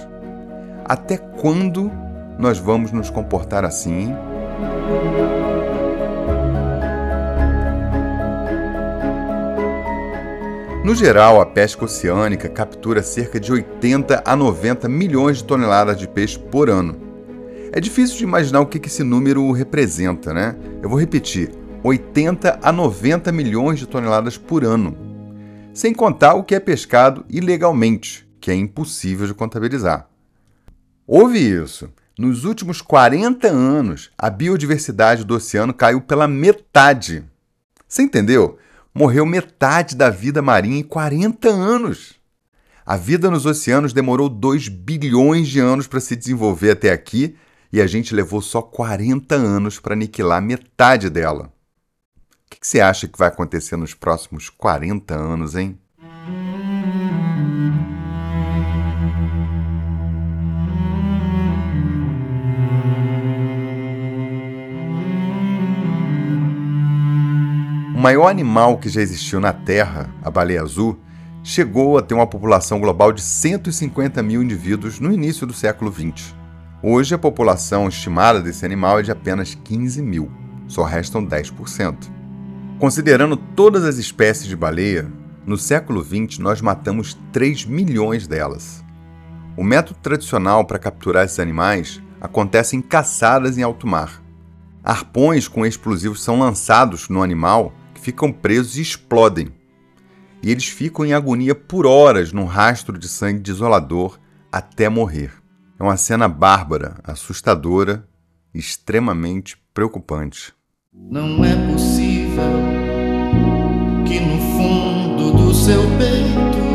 Até 0.84 1.16
quando 1.16 1.90
nós 2.38 2.58
vamos 2.58 2.90
nos 2.90 3.08
comportar 3.08 3.64
assim? 3.64 4.12
No 10.86 10.94
geral, 10.94 11.40
a 11.40 11.46
pesca 11.46 11.84
oceânica 11.84 12.48
captura 12.48 13.02
cerca 13.02 13.40
de 13.40 13.50
80 13.50 14.22
a 14.24 14.36
90 14.36 14.88
milhões 14.88 15.38
de 15.38 15.44
toneladas 15.44 15.98
de 15.98 16.06
peixe 16.06 16.38
por 16.38 16.70
ano. 16.70 16.96
É 17.72 17.80
difícil 17.80 18.18
de 18.18 18.22
imaginar 18.22 18.60
o 18.60 18.66
que 18.66 18.86
esse 18.86 19.02
número 19.02 19.50
representa, 19.50 20.32
né? 20.32 20.54
Eu 20.80 20.88
vou 20.88 20.96
repetir: 20.96 21.50
80 21.82 22.60
a 22.62 22.70
90 22.70 23.32
milhões 23.32 23.80
de 23.80 23.86
toneladas 23.88 24.38
por 24.38 24.64
ano. 24.64 24.96
Sem 25.74 25.92
contar 25.92 26.34
o 26.34 26.44
que 26.44 26.54
é 26.54 26.60
pescado 26.60 27.24
ilegalmente, 27.28 28.24
que 28.40 28.52
é 28.52 28.54
impossível 28.54 29.26
de 29.26 29.34
contabilizar. 29.34 30.08
Houve 31.04 31.40
isso. 31.40 31.90
Nos 32.16 32.44
últimos 32.44 32.80
40 32.80 33.48
anos, 33.48 34.12
a 34.16 34.30
biodiversidade 34.30 35.24
do 35.24 35.34
oceano 35.34 35.74
caiu 35.74 36.00
pela 36.00 36.28
metade. 36.28 37.24
Você 37.88 38.02
entendeu? 38.02 38.56
Morreu 38.96 39.26
metade 39.26 39.94
da 39.94 40.08
vida 40.08 40.40
marinha 40.40 40.78
em 40.78 40.82
40 40.82 41.50
anos. 41.50 42.14
A 42.84 42.96
vida 42.96 43.30
nos 43.30 43.44
oceanos 43.44 43.92
demorou 43.92 44.26
2 44.26 44.68
bilhões 44.68 45.48
de 45.48 45.60
anos 45.60 45.86
para 45.86 46.00
se 46.00 46.16
desenvolver 46.16 46.70
até 46.70 46.90
aqui 46.90 47.36
e 47.70 47.82
a 47.82 47.86
gente 47.86 48.14
levou 48.14 48.40
só 48.40 48.62
40 48.62 49.34
anos 49.34 49.78
para 49.78 49.92
aniquilar 49.92 50.40
metade 50.40 51.10
dela. 51.10 51.52
O 52.46 52.50
que, 52.50 52.58
que 52.58 52.66
você 52.66 52.80
acha 52.80 53.06
que 53.06 53.18
vai 53.18 53.28
acontecer 53.28 53.76
nos 53.76 53.92
próximos 53.92 54.48
40 54.48 55.14
anos, 55.14 55.54
hein? 55.56 55.78
Maior 68.06 68.28
animal 68.28 68.78
que 68.78 68.88
já 68.88 69.00
existiu 69.00 69.40
na 69.40 69.52
Terra, 69.52 70.08
a 70.22 70.30
baleia 70.30 70.62
azul, 70.62 70.96
chegou 71.42 71.98
a 71.98 72.02
ter 72.02 72.14
uma 72.14 72.24
população 72.24 72.78
global 72.78 73.12
de 73.12 73.20
150 73.20 74.22
mil 74.22 74.40
indivíduos 74.40 75.00
no 75.00 75.12
início 75.12 75.44
do 75.44 75.52
século 75.52 75.92
XX. 75.92 76.32
Hoje, 76.80 77.16
a 77.16 77.18
população 77.18 77.88
estimada 77.88 78.40
desse 78.40 78.64
animal 78.64 79.00
é 79.00 79.02
de 79.02 79.10
apenas 79.10 79.56
15 79.56 80.00
mil, 80.02 80.30
só 80.68 80.84
restam 80.84 81.26
10%. 81.26 81.96
Considerando 82.78 83.36
todas 83.36 83.82
as 83.82 83.96
espécies 83.96 84.46
de 84.46 84.54
baleia, 84.54 85.10
no 85.44 85.58
século 85.58 86.00
XX 86.00 86.38
nós 86.38 86.60
matamos 86.60 87.18
3 87.32 87.64
milhões 87.64 88.28
delas. 88.28 88.84
O 89.56 89.64
método 89.64 89.98
tradicional 90.00 90.64
para 90.64 90.78
capturar 90.78 91.24
esses 91.24 91.40
animais 91.40 92.00
acontece 92.20 92.76
em 92.76 92.80
caçadas 92.80 93.58
em 93.58 93.64
alto 93.64 93.84
mar. 93.84 94.22
Arpões 94.84 95.48
com 95.48 95.66
explosivos 95.66 96.22
são 96.22 96.38
lançados 96.38 97.08
no 97.08 97.20
animal 97.20 97.74
ficam 98.06 98.30
presos 98.30 98.76
e 98.76 98.82
explodem. 98.82 99.48
E 100.40 100.48
eles 100.48 100.68
ficam 100.68 101.04
em 101.04 101.12
agonia 101.12 101.56
por 101.56 101.84
horas 101.86 102.32
num 102.32 102.44
rastro 102.44 102.96
de 102.96 103.08
sangue 103.08 103.40
desolador 103.40 104.16
até 104.52 104.88
morrer. 104.88 105.32
É 105.76 105.82
uma 105.82 105.96
cena 105.96 106.28
bárbara, 106.28 107.00
assustadora 107.02 108.06
e 108.54 108.60
extremamente 108.60 109.56
preocupante. 109.74 110.54
Não 110.92 111.44
é 111.44 111.72
possível 111.72 112.44
que 114.06 114.20
no 114.20 114.38
fundo 114.56 115.32
do 115.32 115.52
seu 115.52 115.82
peito 115.98 116.66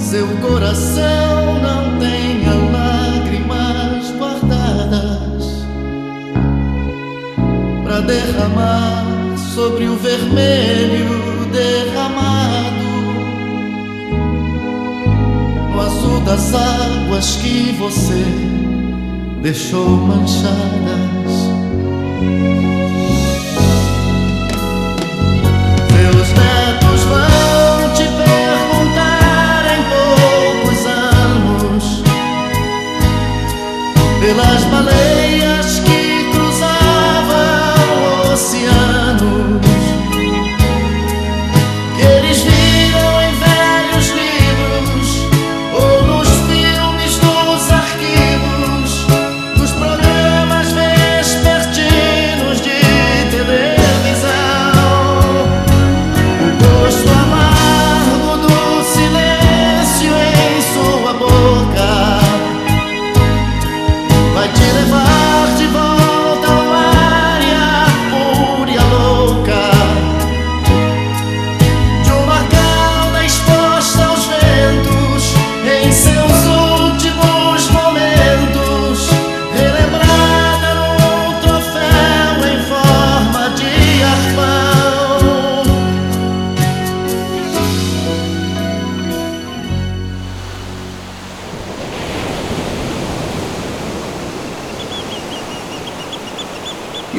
seu 0.00 0.26
coração 0.38 1.60
não 1.60 1.98
tenha 1.98 2.54
lágrimas 2.72 4.10
guardadas 4.16 5.44
para 7.84 8.00
derramar 8.00 9.07
sobre 9.58 9.88
o 9.88 9.96
vermelho 9.96 11.44
derramado, 11.52 12.84
no 15.72 15.80
azul 15.80 16.20
das 16.20 16.54
águas 16.54 17.34
que 17.42 17.72
você 17.72 18.24
deixou 19.42 19.88
manchadas. 19.88 21.32
Meus 25.92 26.28
netos 26.38 27.00
vão 27.10 27.94
te 27.94 28.04
perguntar 28.04 29.64
em 29.74 29.82
poucos 30.62 30.86
anos 30.86 32.04
pelas 34.20 34.64
baleias 34.66 35.27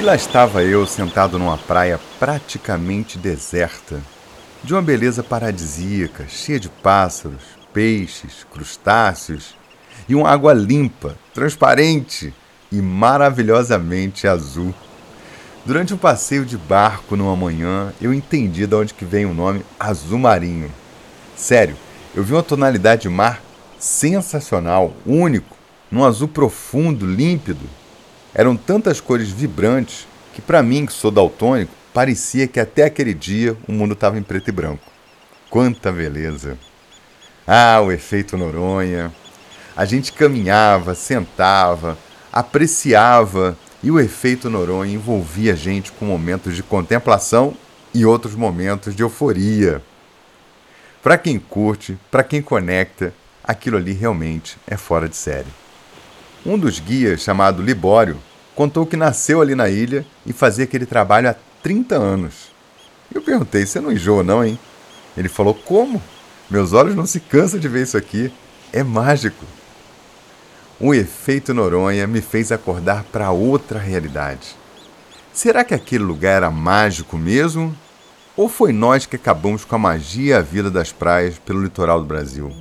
lá 0.09 0.15
estava 0.15 0.63
eu 0.63 0.87
sentado 0.87 1.37
numa 1.37 1.55
praia 1.55 1.99
praticamente 2.17 3.15
deserta, 3.15 4.01
de 4.63 4.73
uma 4.73 4.81
beleza 4.81 5.21
paradisíaca, 5.21 6.25
cheia 6.27 6.59
de 6.59 6.67
pássaros, 6.67 7.43
peixes, 7.71 8.43
crustáceos 8.51 9.53
e 10.07 10.15
uma 10.15 10.27
água 10.27 10.51
limpa, 10.51 11.15
transparente 11.31 12.33
e 12.71 12.77
maravilhosamente 12.77 14.27
azul. 14.27 14.73
Durante 15.63 15.93
um 15.93 15.97
passeio 15.97 16.43
de 16.43 16.57
barco 16.57 17.15
numa 17.15 17.35
manhã, 17.35 17.93
eu 18.01 18.11
entendi 18.11 18.65
de 18.65 18.73
onde 18.73 18.95
que 18.95 19.05
vem 19.05 19.27
o 19.27 19.33
nome 19.35 19.63
azul 19.79 20.17
marinho. 20.17 20.71
Sério, 21.35 21.75
eu 22.15 22.23
vi 22.23 22.33
uma 22.33 22.41
tonalidade 22.41 23.03
de 23.03 23.09
mar 23.09 23.43
sensacional, 23.77 24.91
único, 25.05 25.55
num 25.91 26.03
azul 26.03 26.27
profundo, 26.27 27.05
límpido. 27.05 27.69
Eram 28.33 28.55
tantas 28.55 29.01
cores 29.01 29.29
vibrantes 29.29 30.07
que 30.33 30.41
para 30.41 30.61
mim, 30.61 30.85
que 30.85 30.93
sou 30.93 31.11
daltônico, 31.11 31.73
parecia 31.93 32.47
que 32.47 32.59
até 32.59 32.83
aquele 32.83 33.13
dia 33.13 33.57
o 33.67 33.71
mundo 33.71 33.93
estava 33.93 34.17
em 34.17 34.23
preto 34.23 34.49
e 34.49 34.51
branco. 34.51 34.85
Quanta 35.49 35.91
beleza! 35.91 36.57
Ah, 37.47 37.81
o 37.81 37.91
efeito 37.91 38.37
Noronha. 38.37 39.11
A 39.75 39.83
gente 39.83 40.13
caminhava, 40.13 40.93
sentava, 40.93 41.97
apreciava 42.31 43.57
e 43.81 43.89
o 43.89 43.99
efeito 43.99 44.49
Noronha 44.49 44.93
envolvia 44.93 45.53
a 45.53 45.55
gente 45.55 45.91
com 45.91 46.05
momentos 46.05 46.55
de 46.55 46.61
contemplação 46.61 47.55
e 47.93 48.05
outros 48.05 48.35
momentos 48.35 48.95
de 48.95 49.01
euforia. 49.01 49.81
Para 51.01 51.17
quem 51.17 51.39
curte, 51.39 51.97
para 52.11 52.23
quem 52.23 52.41
conecta, 52.41 53.13
aquilo 53.43 53.77
ali 53.77 53.93
realmente 53.93 54.57
é 54.67 54.77
fora 54.77 55.09
de 55.09 55.15
série. 55.15 55.47
Um 56.45 56.57
dos 56.57 56.79
guias, 56.79 57.21
chamado 57.21 57.61
Libório, 57.61 58.17
contou 58.55 58.85
que 58.85 58.95
nasceu 58.95 59.41
ali 59.41 59.55
na 59.55 59.69
ilha 59.69 60.05
e 60.25 60.33
fazia 60.33 60.63
aquele 60.63 60.85
trabalho 60.85 61.29
há 61.29 61.35
30 61.61 61.95
anos. 61.95 62.49
Eu 63.13 63.21
perguntei: 63.21 63.65
Você 63.65 63.79
não 63.79 63.91
enjoa, 63.91 64.23
não, 64.23 64.43
hein? 64.43 64.57
Ele 65.17 65.29
falou: 65.29 65.53
Como? 65.53 66.01
Meus 66.49 66.73
olhos 66.73 66.95
não 66.95 67.05
se 67.05 67.19
cansam 67.19 67.59
de 67.59 67.67
ver 67.67 67.83
isso 67.83 67.97
aqui. 67.97 68.31
É 68.71 68.83
mágico. 68.83 69.45
O 70.79 70.93
efeito 70.93 71.53
Noronha 71.53 72.07
me 72.07 72.21
fez 72.21 72.51
acordar 72.51 73.03
para 73.03 73.31
outra 73.31 73.77
realidade. 73.77 74.55
Será 75.33 75.63
que 75.63 75.73
aquele 75.73 76.03
lugar 76.03 76.37
era 76.37 76.49
mágico 76.49 77.17
mesmo? 77.17 77.75
Ou 78.35 78.47
foi 78.47 78.71
nós 78.71 79.05
que 79.05 79.17
acabamos 79.17 79.65
com 79.65 79.75
a 79.75 79.79
magia 79.79 80.35
e 80.35 80.37
a 80.37 80.41
vida 80.41 80.71
das 80.71 80.91
praias 80.91 81.37
pelo 81.37 81.61
litoral 81.61 81.99
do 81.99 82.05
Brasil? 82.05 82.51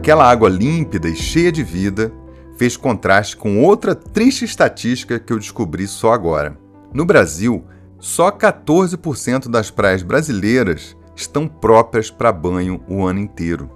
Aquela 0.00 0.24
água 0.24 0.48
límpida 0.48 1.10
e 1.10 1.14
cheia 1.14 1.52
de 1.52 1.62
vida 1.62 2.10
fez 2.56 2.74
contraste 2.74 3.36
com 3.36 3.62
outra 3.62 3.94
triste 3.94 4.46
estatística 4.46 5.18
que 5.18 5.30
eu 5.30 5.38
descobri 5.38 5.86
só 5.86 6.14
agora. 6.14 6.56
No 6.90 7.04
Brasil, 7.04 7.66
só 7.98 8.30
14% 8.30 9.50
das 9.50 9.70
praias 9.70 10.02
brasileiras 10.02 10.96
estão 11.14 11.46
próprias 11.46 12.10
para 12.10 12.32
banho 12.32 12.82
o 12.88 13.04
ano 13.04 13.20
inteiro. 13.20 13.70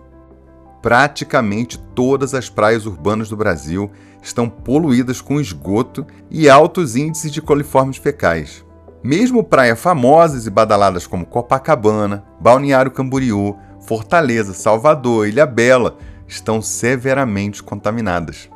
Praticamente 0.81 1.79
todas 1.95 2.33
as 2.33 2.49
praias 2.49 2.87
urbanas 2.87 3.29
do 3.29 3.37
Brasil 3.37 3.91
estão 4.23 4.49
poluídas 4.49 5.21
com 5.21 5.39
esgoto 5.39 6.07
e 6.31 6.49
altos 6.49 6.97
índices 6.97 7.31
de 7.31 7.43
coliformes 7.43 7.99
fecais. 7.99 8.65
Mesmo 9.03 9.45
praias 9.45 9.79
famosas 9.79 10.47
e 10.47 10.51
badaladas 10.51 11.07
como 11.07 11.27
Copacabana, 11.27 12.25
Balneário 12.41 12.91
Camboriú, 12.91 13.59
Fortaleza, 13.87 14.55
Salvador, 14.55 15.29
Ilha 15.29 15.45
Bela 15.45 15.99
estão 16.27 16.61
severamente 16.63 17.63
contaminadas. 17.63 18.49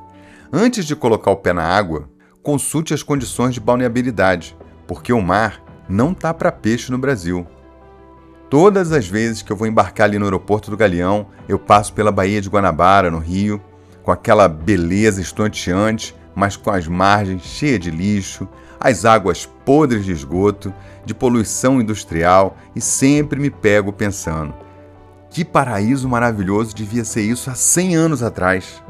Antes 0.52 0.86
de 0.86 0.96
colocar 0.96 1.30
o 1.30 1.36
pé 1.36 1.52
na 1.52 1.62
água, 1.62 2.08
consulte 2.42 2.94
as 2.94 3.02
condições 3.02 3.54
de 3.54 3.60
balneabilidade, 3.60 4.56
porque 4.86 5.12
o 5.12 5.20
mar 5.20 5.62
não 5.88 6.14
tá 6.14 6.32
para 6.32 6.50
peixe 6.52 6.90
no 6.90 6.98
Brasil. 6.98 7.46
Todas 8.48 8.92
as 8.92 9.06
vezes 9.06 9.42
que 9.42 9.52
eu 9.52 9.56
vou 9.56 9.66
embarcar 9.66 10.06
ali 10.06 10.18
no 10.18 10.24
aeroporto 10.24 10.70
do 10.70 10.76
Galeão, 10.76 11.26
eu 11.46 11.58
passo 11.58 11.92
pela 11.92 12.10
Baía 12.10 12.40
de 12.40 12.48
Guanabara, 12.48 13.10
no 13.10 13.18
Rio, 13.18 13.62
com 14.02 14.10
aquela 14.10 14.48
beleza 14.48 15.20
estonteante, 15.20 16.16
mas 16.34 16.56
com 16.56 16.70
as 16.70 16.88
margens 16.88 17.42
cheias 17.42 17.80
de 17.80 17.90
lixo, 17.90 18.48
as 18.80 19.04
águas 19.04 19.44
podres 19.64 20.04
de 20.04 20.12
esgoto, 20.12 20.72
de 21.04 21.12
poluição 21.12 21.80
industrial 21.80 22.56
e 22.74 22.80
sempre 22.80 23.38
me 23.40 23.50
pego 23.50 23.92
pensando: 23.92 24.54
que 25.30 25.44
paraíso 25.44 26.08
maravilhoso 26.08 26.74
devia 26.74 27.04
ser 27.04 27.22
isso 27.22 27.50
há 27.50 27.54
100 27.54 27.96
anos 27.96 28.22
atrás! 28.22 28.82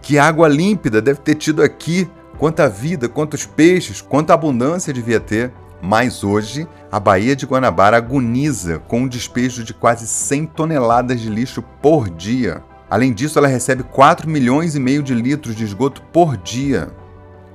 Que 0.00 0.18
água 0.18 0.48
límpida 0.48 1.02
deve 1.02 1.20
ter 1.20 1.34
tido 1.34 1.62
aqui, 1.62 2.08
quanta 2.38 2.68
vida, 2.68 3.08
quantos 3.08 3.44
peixes, 3.44 4.00
quanta 4.00 4.32
abundância 4.32 4.92
devia 4.92 5.20
ter. 5.20 5.52
Mas 5.82 6.24
hoje, 6.24 6.66
a 6.90 6.98
Baía 6.98 7.36
de 7.36 7.46
Guanabara 7.46 7.96
agoniza 7.98 8.78
com 8.80 9.02
um 9.02 9.08
despejo 9.08 9.62
de 9.62 9.74
quase 9.74 10.06
100 10.06 10.46
toneladas 10.46 11.20
de 11.20 11.28
lixo 11.28 11.62
por 11.82 12.08
dia. 12.08 12.62
Além 12.90 13.12
disso, 13.12 13.38
ela 13.38 13.48
recebe 13.48 13.82
4 13.82 14.28
milhões 14.28 14.74
e 14.74 14.80
meio 14.80 15.02
de 15.02 15.14
litros 15.14 15.54
de 15.54 15.62
esgoto 15.62 16.02
por 16.12 16.36
dia. 16.36 16.88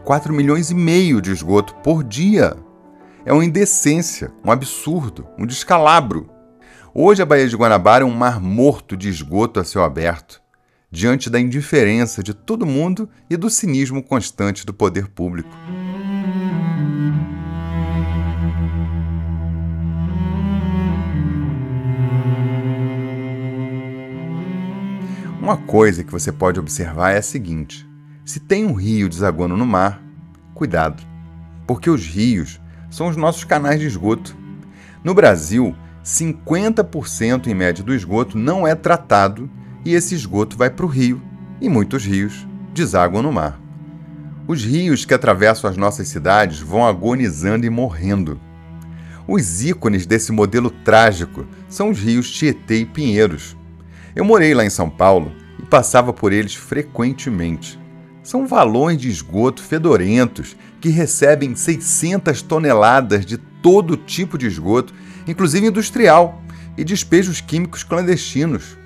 4 0.04 0.34
milhões 0.34 0.70
e 0.70 0.76
meio 0.76 1.22
de 1.22 1.32
esgoto 1.32 1.74
por 1.76 2.04
dia. 2.04 2.56
É 3.26 3.34
uma 3.34 3.44
indecência, 3.44 4.32
um 4.46 4.52
absurdo, 4.52 5.26
um 5.40 5.46
descalabro. 5.46 6.30
Hoje 6.96 7.24
a 7.24 7.26
Baía 7.26 7.48
de 7.48 7.56
Guanabara 7.56 8.04
é 8.04 8.06
um 8.06 8.16
mar 8.16 8.40
morto 8.40 8.96
de 8.96 9.10
esgoto 9.10 9.60
a 9.60 9.64
céu 9.64 9.84
aberto 9.84 10.40
diante 10.92 11.28
da 11.28 11.40
indiferença 11.40 12.22
de 12.22 12.36
todo 12.36 12.68
mundo 12.68 13.10
e 13.28 13.36
do 13.36 13.50
cinismo 13.50 14.04
constante 14.04 14.64
do 14.64 14.72
poder 14.76 15.08
público. 15.08 15.50
Uma 25.42 25.58
coisa 25.58 26.04
que 26.04 26.12
você 26.12 26.32
pode 26.32 26.60
observar 26.60 27.14
é 27.14 27.18
a 27.18 27.24
seguinte: 27.24 27.90
se 28.24 28.40
tem 28.40 28.68
um 28.68 28.74
rio 28.74 29.10
desaguando 29.10 29.58
no 29.58 29.66
mar, 29.66 30.00
cuidado, 30.54 31.02
porque 31.66 31.90
os 31.90 32.06
rios 32.06 32.62
são 32.92 33.08
os 33.08 33.18
nossos 33.18 33.44
canais 33.44 33.80
de 33.80 33.88
esgoto. 33.88 34.38
No 35.04 35.16
Brasil, 35.16 35.76
50% 36.04 37.48
em 37.48 37.54
média 37.54 37.84
do 37.84 37.94
esgoto 37.94 38.38
não 38.38 38.68
é 38.68 38.76
tratado 38.76 39.50
e 39.86 39.94
esse 39.94 40.14
esgoto 40.16 40.58
vai 40.58 40.70
para 40.70 40.86
o 40.86 40.90
rio, 40.90 41.22
e 41.62 41.70
muitos 41.70 42.06
rios 42.06 42.46
desaguam 42.74 43.22
no 43.22 43.32
mar. 43.32 43.60
Os 44.48 44.64
rios 44.64 45.06
que 45.06 45.14
atravessam 45.14 45.70
as 45.70 45.78
nossas 45.78 46.08
cidades 46.10 46.60
vão 46.60 46.86
agonizando 46.86 47.66
e 47.66 47.70
morrendo. 47.70 48.40
Os 49.26 49.64
ícones 49.64 50.06
desse 50.06 50.34
modelo 50.34 50.70
trágico 50.70 51.46
são 51.70 51.92
os 51.92 52.00
rios 52.00 52.30
Tietê 52.30 52.80
e 52.80 52.86
Pinheiros. 52.86 53.56
Eu 54.14 54.26
morei 54.26 54.54
lá 54.54 54.66
em 54.66 54.70
São 54.70 54.90
Paulo 54.90 55.32
e 55.58 55.66
passava 55.66 56.12
por 56.12 56.34
eles 56.34 56.56
frequentemente. 56.56 57.80
São 58.22 58.46
valões 58.46 58.98
de 58.98 59.10
esgoto 59.10 59.62
fedorentos 59.62 60.58
que 60.82 60.90
recebem 60.90 61.56
600 61.56 62.42
toneladas 62.42 63.26
de 63.26 63.38
todo 63.38 63.96
tipo 63.96 64.38
de 64.38 64.48
esgoto, 64.48 64.94
inclusive 65.28 65.68
industrial, 65.68 66.42
e 66.78 66.84
despejos 66.84 67.40
químicos 67.40 67.84
clandestinos 67.84 68.78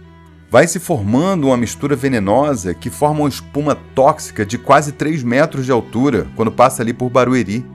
vai 0.50 0.67
se 0.67 0.80
formando 0.80 1.47
uma 1.47 1.58
mistura 1.58 1.95
venenosa 1.95 2.73
que 2.73 2.89
forma 2.89 3.21
uma 3.21 3.30
espuma 3.30 3.76
tóxica 3.93 4.45
de 4.45 4.58
quase 4.58 4.93
3 4.93 5.23
metros 5.23 5.65
de 5.65 5.71
altura 5.71 6.28
quando 6.36 6.52
passa 6.52 6.82
ali 6.82 6.93
por 6.93 7.10
Barueri. 7.10 7.65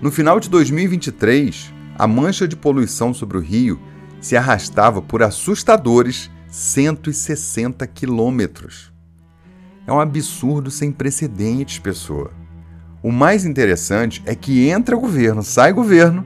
No 0.00 0.10
final 0.10 0.40
de 0.40 0.48
2023, 0.48 1.72
a 1.98 2.06
mancha 2.06 2.48
de 2.48 2.56
poluição 2.56 3.12
sobre 3.12 3.36
o 3.36 3.40
rio 3.40 3.78
se 4.20 4.36
arrastava 4.36 5.02
por 5.02 5.22
assustadores 5.22 6.30
160 6.48 7.86
quilômetros. 7.86 8.90
É 9.86 9.92
um 9.92 10.00
absurdo 10.00 10.70
sem 10.70 10.90
precedentes, 10.90 11.78
pessoa. 11.78 12.30
O 13.02 13.12
mais 13.12 13.44
interessante 13.44 14.22
é 14.24 14.34
que 14.34 14.68
entra 14.68 14.96
governo, 14.96 15.42
sai 15.42 15.72
governo 15.72 16.24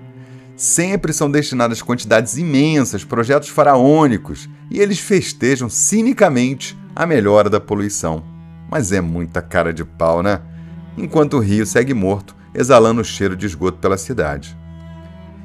Sempre 0.57 1.13
são 1.13 1.31
destinadas 1.31 1.83
quantidades 1.83 2.37
imensas, 2.37 3.03
projetos 3.03 3.49
faraônicos, 3.49 4.49
e 4.71 4.81
eles 4.81 5.01
festejam 5.01 5.69
cinicamente 5.69 6.79
a 6.95 7.05
melhora 7.05 7.51
da 7.51 7.61
poluição. 7.61 8.23
Mas 8.71 8.93
é 8.93 9.01
muita 9.01 9.43
cara 9.43 9.73
de 9.73 9.85
pau, 9.85 10.23
né? 10.23 10.41
Enquanto 10.97 11.35
o 11.35 11.41
rio 11.41 11.67
segue 11.67 11.93
morto, 11.93 12.37
exalando 12.55 13.01
o 13.01 13.05
cheiro 13.05 13.37
de 13.37 13.47
esgoto 13.47 13.79
pela 13.79 13.99
cidade. 13.99 14.57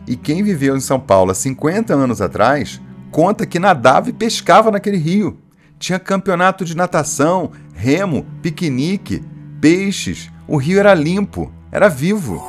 E 0.08 0.16
quem 0.16 0.44
viveu 0.44 0.78
em 0.78 0.80
São 0.80 1.00
Paulo 1.00 1.32
há 1.32 1.36
50 1.36 1.94
anos 1.94 2.22
atrás 2.22 2.80
conta 3.12 3.46
que 3.46 3.60
nadava 3.60 4.10
e 4.10 4.14
pescava 4.14 4.70
naquele 4.70 4.98
rio. 4.98 5.40
Tinha 5.80 5.98
campeonato 5.98 6.64
de 6.64 6.76
natação, 6.76 7.52
remo, 7.74 8.26
piquenique, 8.42 9.24
peixes. 9.60 10.30
O 10.48 10.58
rio 10.58 10.80
era 10.80 10.94
limpo, 10.94 11.52
era 11.72 11.88
vivo. 11.88 12.46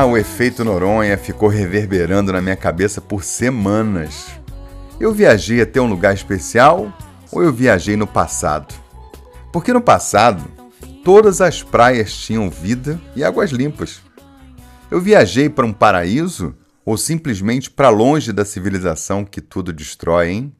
Ah, 0.00 0.06
o 0.06 0.16
efeito 0.16 0.64
Noronha 0.64 1.18
ficou 1.18 1.46
reverberando 1.46 2.32
na 2.32 2.40
minha 2.40 2.56
cabeça 2.56 3.02
por 3.02 3.22
semanas. 3.22 4.28
Eu 4.98 5.12
viajei 5.12 5.60
até 5.60 5.78
um 5.78 5.86
lugar 5.86 6.14
especial 6.14 6.90
ou 7.30 7.42
eu 7.42 7.52
viajei 7.52 7.96
no 7.96 8.06
passado? 8.06 8.74
Porque 9.52 9.74
no 9.74 9.80
passado, 9.82 10.42
todas 11.04 11.42
as 11.42 11.62
praias 11.62 12.14
tinham 12.14 12.48
vida 12.48 12.98
e 13.14 13.22
águas 13.22 13.50
limpas. 13.50 14.00
Eu 14.90 15.02
viajei 15.02 15.50
para 15.50 15.66
um 15.66 15.72
paraíso 15.72 16.54
ou 16.82 16.96
simplesmente 16.96 17.70
para 17.70 17.90
longe 17.90 18.32
da 18.32 18.46
civilização 18.46 19.22
que 19.22 19.42
tudo 19.42 19.70
destrói, 19.70 20.30
hein? 20.30 20.56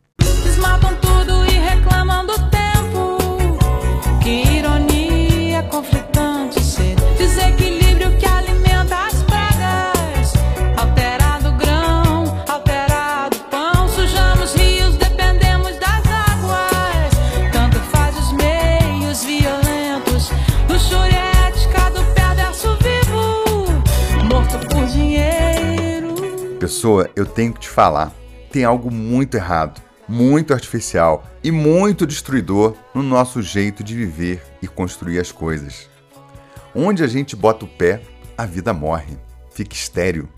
Pessoa, 26.71 27.11
eu 27.17 27.27
tenho 27.27 27.53
que 27.53 27.59
te 27.59 27.69
falar. 27.69 28.15
Tem 28.53 28.63
algo 28.63 28.93
muito 28.93 29.37
errado, 29.37 29.83
muito 30.07 30.55
artificial 30.55 31.27
e 31.43 31.51
muito 31.51 32.07
destruidor 32.07 32.77
no 32.95 33.03
nosso 33.03 33.43
jeito 33.43 33.83
de 33.83 33.93
viver 33.93 34.41
e 34.63 34.69
construir 34.69 35.19
as 35.19 35.33
coisas. 35.33 35.91
Onde 36.73 37.03
a 37.03 37.09
gente 37.09 37.35
bota 37.35 37.65
o 37.65 37.69
pé, 37.69 38.01
a 38.39 38.47
vida 38.47 38.73
morre, 38.73 39.19
fica 39.53 39.75
estéril. 39.75 40.29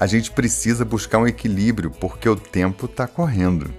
A 0.00 0.04
gente 0.04 0.32
precisa 0.32 0.84
buscar 0.84 1.18
um 1.18 1.28
equilíbrio 1.28 1.92
porque 1.92 2.28
o 2.28 2.34
tempo 2.34 2.86
está 2.86 3.06
correndo. 3.06 3.72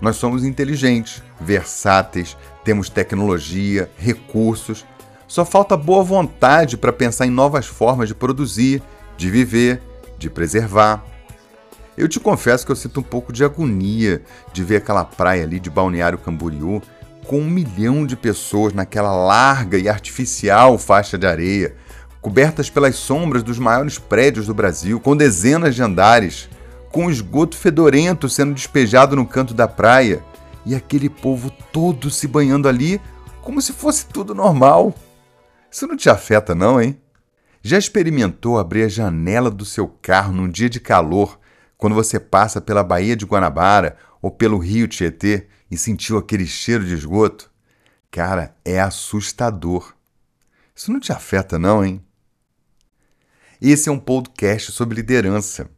Nós 0.00 0.14
somos 0.14 0.44
inteligentes, 0.44 1.20
versáteis, 1.40 2.36
temos 2.62 2.88
tecnologia, 2.88 3.90
recursos. 3.98 4.86
Só 5.26 5.44
falta 5.44 5.76
boa 5.76 6.04
vontade 6.04 6.76
para 6.76 6.92
pensar 6.92 7.26
em 7.26 7.30
novas 7.30 7.66
formas 7.66 8.06
de 8.06 8.14
produzir, 8.14 8.80
de 9.16 9.28
viver, 9.28 9.82
de 10.18 10.28
preservar. 10.28 11.04
Eu 11.96 12.08
te 12.08 12.20
confesso 12.20 12.64
que 12.64 12.72
eu 12.72 12.76
sinto 12.76 13.00
um 13.00 13.02
pouco 13.02 13.32
de 13.32 13.44
agonia 13.44 14.22
de 14.52 14.62
ver 14.62 14.76
aquela 14.76 15.04
praia 15.04 15.44
ali 15.44 15.58
de 15.58 15.70
Balneário 15.70 16.18
Camboriú 16.18 16.82
com 17.26 17.40
um 17.40 17.50
milhão 17.50 18.06
de 18.06 18.16
pessoas 18.16 18.72
naquela 18.72 19.12
larga 19.12 19.76
e 19.76 19.88
artificial 19.88 20.78
faixa 20.78 21.18
de 21.18 21.26
areia, 21.26 21.74
cobertas 22.20 22.70
pelas 22.70 22.96
sombras 22.96 23.42
dos 23.42 23.58
maiores 23.58 23.98
prédios 23.98 24.46
do 24.46 24.54
Brasil, 24.54 24.98
com 24.98 25.16
dezenas 25.16 25.74
de 25.74 25.82
andares, 25.82 26.48
com 26.90 27.10
esgoto 27.10 27.56
fedorento 27.56 28.28
sendo 28.28 28.54
despejado 28.54 29.14
no 29.14 29.26
canto 29.26 29.52
da 29.52 29.68
praia 29.68 30.22
e 30.64 30.74
aquele 30.74 31.08
povo 31.08 31.50
todo 31.72 32.10
se 32.10 32.26
banhando 32.26 32.68
ali 32.68 33.00
como 33.42 33.60
se 33.60 33.72
fosse 33.72 34.06
tudo 34.06 34.34
normal. 34.34 34.94
Isso 35.70 35.86
não 35.86 35.96
te 35.96 36.08
afeta, 36.08 36.54
não, 36.54 36.80
hein? 36.80 36.98
Já 37.62 37.76
experimentou 37.76 38.58
abrir 38.58 38.84
a 38.84 38.88
janela 38.88 39.50
do 39.50 39.64
seu 39.64 39.88
carro 39.88 40.32
num 40.32 40.48
dia 40.48 40.70
de 40.70 40.80
calor, 40.80 41.38
quando 41.76 41.94
você 41.94 42.18
passa 42.18 42.60
pela 42.60 42.84
Baía 42.84 43.16
de 43.16 43.24
Guanabara 43.24 43.96
ou 44.22 44.30
pelo 44.30 44.58
Rio 44.58 44.88
Tietê 44.88 45.46
e 45.70 45.76
sentiu 45.76 46.18
aquele 46.18 46.46
cheiro 46.46 46.84
de 46.84 46.94
esgoto? 46.94 47.50
Cara, 48.10 48.54
é 48.64 48.80
assustador. 48.80 49.94
Isso 50.74 50.92
não 50.92 51.00
te 51.00 51.12
afeta, 51.12 51.58
não, 51.58 51.84
hein? 51.84 52.02
Esse 53.60 53.88
é 53.88 53.92
um 53.92 53.98
podcast 53.98 54.70
sobre 54.72 54.96
liderança. 54.96 55.68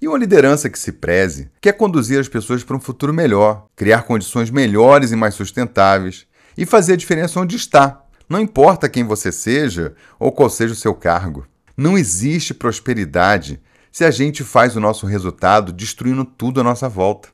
E 0.00 0.06
uma 0.06 0.18
liderança 0.18 0.70
que 0.70 0.78
se 0.78 0.92
preze 0.92 1.50
quer 1.60 1.72
conduzir 1.72 2.20
as 2.20 2.28
pessoas 2.28 2.62
para 2.62 2.76
um 2.76 2.80
futuro 2.80 3.12
melhor, 3.12 3.66
criar 3.74 4.02
condições 4.02 4.50
melhores 4.50 5.10
e 5.10 5.16
mais 5.16 5.34
sustentáveis 5.34 6.26
e 6.56 6.64
fazer 6.64 6.92
a 6.92 6.96
diferença 6.96 7.40
onde 7.40 7.56
está. 7.56 8.03
Não 8.34 8.40
importa 8.40 8.88
quem 8.88 9.04
você 9.04 9.30
seja 9.30 9.94
ou 10.18 10.32
qual 10.32 10.50
seja 10.50 10.72
o 10.72 10.76
seu 10.76 10.92
cargo. 10.92 11.46
Não 11.76 11.96
existe 11.96 12.52
prosperidade 12.52 13.62
se 13.92 14.04
a 14.04 14.10
gente 14.10 14.42
faz 14.42 14.74
o 14.74 14.80
nosso 14.80 15.06
resultado 15.06 15.72
destruindo 15.72 16.24
tudo 16.24 16.60
à 16.60 16.64
nossa 16.64 16.88
volta. 16.88 17.28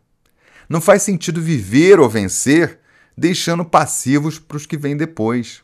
Não 0.69 0.79
faz 0.79 1.01
sentido 1.01 1.41
viver 1.41 1.99
ou 1.99 2.07
vencer 2.07 2.81
deixando 3.17 3.65
passivos 3.65 4.39
para 4.39 4.59
os 4.59 4.67
que 4.67 4.77
vêm 4.77 4.95
depois. 4.95 5.63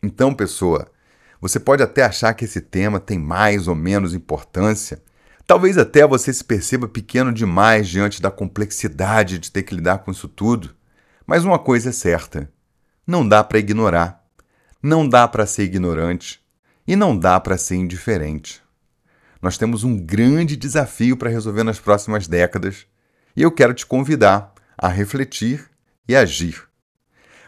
Então, 0.00 0.32
pessoa, 0.32 0.86
você 1.40 1.58
pode 1.58 1.82
até 1.82 2.04
achar 2.04 2.32
que 2.32 2.44
esse 2.44 2.60
tema 2.60 3.00
tem 3.00 3.18
mais 3.18 3.66
ou 3.66 3.74
menos 3.74 4.14
importância. 4.14 5.02
Talvez 5.48 5.76
até 5.76 6.06
você 6.06 6.32
se 6.32 6.44
perceba 6.44 6.86
pequeno 6.86 7.32
demais 7.32 7.88
diante 7.88 8.22
da 8.22 8.30
complexidade 8.30 9.36
de 9.36 9.50
ter 9.50 9.64
que 9.64 9.74
lidar 9.74 9.98
com 10.04 10.12
isso 10.12 10.28
tudo. 10.28 10.76
Mas 11.26 11.44
uma 11.44 11.58
coisa 11.58 11.88
é 11.88 11.92
certa: 11.92 12.48
não 13.04 13.28
dá 13.28 13.42
para 13.42 13.58
ignorar, 13.58 14.23
não 14.84 15.08
dá 15.08 15.26
para 15.26 15.46
ser 15.46 15.62
ignorante 15.62 16.44
e 16.86 16.94
não 16.94 17.18
dá 17.18 17.40
para 17.40 17.56
ser 17.56 17.76
indiferente. 17.76 18.62
Nós 19.40 19.56
temos 19.56 19.82
um 19.82 19.96
grande 19.96 20.56
desafio 20.56 21.16
para 21.16 21.30
resolver 21.30 21.64
nas 21.64 21.80
próximas 21.80 22.28
décadas 22.28 22.86
e 23.34 23.40
eu 23.40 23.50
quero 23.50 23.72
te 23.72 23.86
convidar 23.86 24.52
a 24.76 24.88
refletir 24.88 25.70
e 26.06 26.14
agir. 26.14 26.62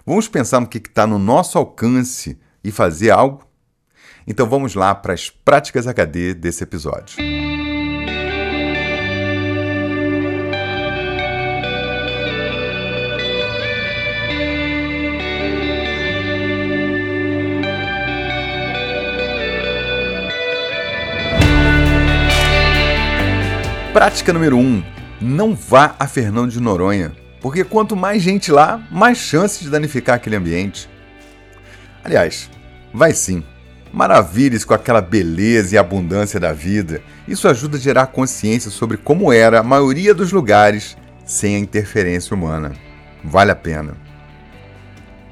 Vamos 0.06 0.28
pensar 0.28 0.60
no 0.60 0.66
que 0.66 0.78
está 0.78 1.06
no 1.06 1.18
nosso 1.18 1.58
alcance 1.58 2.38
e 2.64 2.72
fazer 2.72 3.10
algo? 3.10 3.46
Então 4.26 4.48
vamos 4.48 4.74
lá 4.74 4.94
para 4.94 5.12
as 5.12 5.28
práticas 5.28 5.86
HD 5.86 6.32
desse 6.32 6.64
episódio. 6.64 7.16
Prática 23.96 24.30
número 24.30 24.58
1. 24.58 24.60
Um, 24.60 24.84
não 25.22 25.54
vá 25.54 25.96
a 25.98 26.06
Fernando 26.06 26.50
de 26.50 26.60
Noronha, 26.60 27.16
porque 27.40 27.64
quanto 27.64 27.96
mais 27.96 28.22
gente 28.22 28.52
lá, 28.52 28.86
mais 28.90 29.16
chances 29.16 29.60
de 29.60 29.70
danificar 29.70 30.16
aquele 30.16 30.36
ambiente. 30.36 30.86
Aliás, 32.04 32.50
vai 32.92 33.14
sim. 33.14 33.42
Maravilhe-se 33.90 34.66
com 34.66 34.74
aquela 34.74 35.00
beleza 35.00 35.74
e 35.74 35.78
abundância 35.78 36.38
da 36.38 36.52
vida. 36.52 37.00
Isso 37.26 37.48
ajuda 37.48 37.78
a 37.78 37.80
gerar 37.80 38.08
consciência 38.08 38.70
sobre 38.70 38.98
como 38.98 39.32
era 39.32 39.60
a 39.60 39.62
maioria 39.62 40.12
dos 40.12 40.30
lugares 40.30 40.94
sem 41.24 41.56
a 41.56 41.58
interferência 41.58 42.36
humana. 42.36 42.74
Vale 43.24 43.52
a 43.52 43.56
pena. 43.56 43.96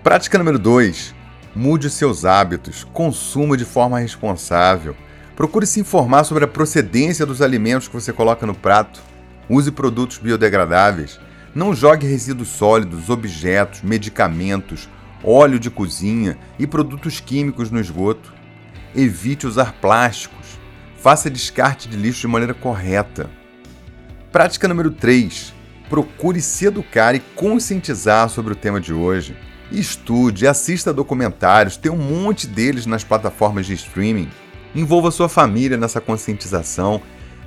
Prática 0.02 0.38
número 0.38 0.58
2. 0.58 1.14
Mude 1.54 1.90
seus 1.90 2.24
hábitos, 2.24 2.82
consuma 2.82 3.58
de 3.58 3.66
forma 3.66 3.98
responsável. 3.98 4.96
Procure 5.36 5.66
se 5.66 5.80
informar 5.80 6.24
sobre 6.24 6.44
a 6.44 6.48
procedência 6.48 7.26
dos 7.26 7.42
alimentos 7.42 7.88
que 7.88 7.94
você 7.94 8.12
coloca 8.12 8.46
no 8.46 8.54
prato. 8.54 9.00
Use 9.48 9.70
produtos 9.72 10.18
biodegradáveis. 10.18 11.18
Não 11.52 11.74
jogue 11.74 12.06
resíduos 12.06 12.48
sólidos, 12.48 13.10
objetos, 13.10 13.82
medicamentos, 13.82 14.88
óleo 15.24 15.58
de 15.58 15.70
cozinha 15.70 16.38
e 16.56 16.66
produtos 16.66 17.18
químicos 17.18 17.70
no 17.70 17.80
esgoto. 17.80 18.32
Evite 18.94 19.46
usar 19.46 19.72
plásticos. 19.80 20.58
Faça 20.96 21.28
descarte 21.28 21.88
de 21.88 21.96
lixo 21.96 22.22
de 22.22 22.28
maneira 22.28 22.54
correta. 22.54 23.28
Prática 24.30 24.68
número 24.68 24.92
3. 24.92 25.52
Procure 25.88 26.40
se 26.40 26.66
educar 26.66 27.14
e 27.14 27.20
conscientizar 27.34 28.28
sobre 28.28 28.52
o 28.52 28.56
tema 28.56 28.80
de 28.80 28.92
hoje. 28.92 29.36
Estude, 29.70 30.46
assista 30.46 30.92
documentários, 30.92 31.76
tem 31.76 31.90
um 31.90 31.96
monte 31.96 32.46
deles 32.46 32.86
nas 32.86 33.02
plataformas 33.02 33.66
de 33.66 33.74
streaming. 33.74 34.30
Envolva 34.74 35.12
sua 35.12 35.28
família 35.28 35.76
nessa 35.76 36.00
conscientização. 36.00 37.00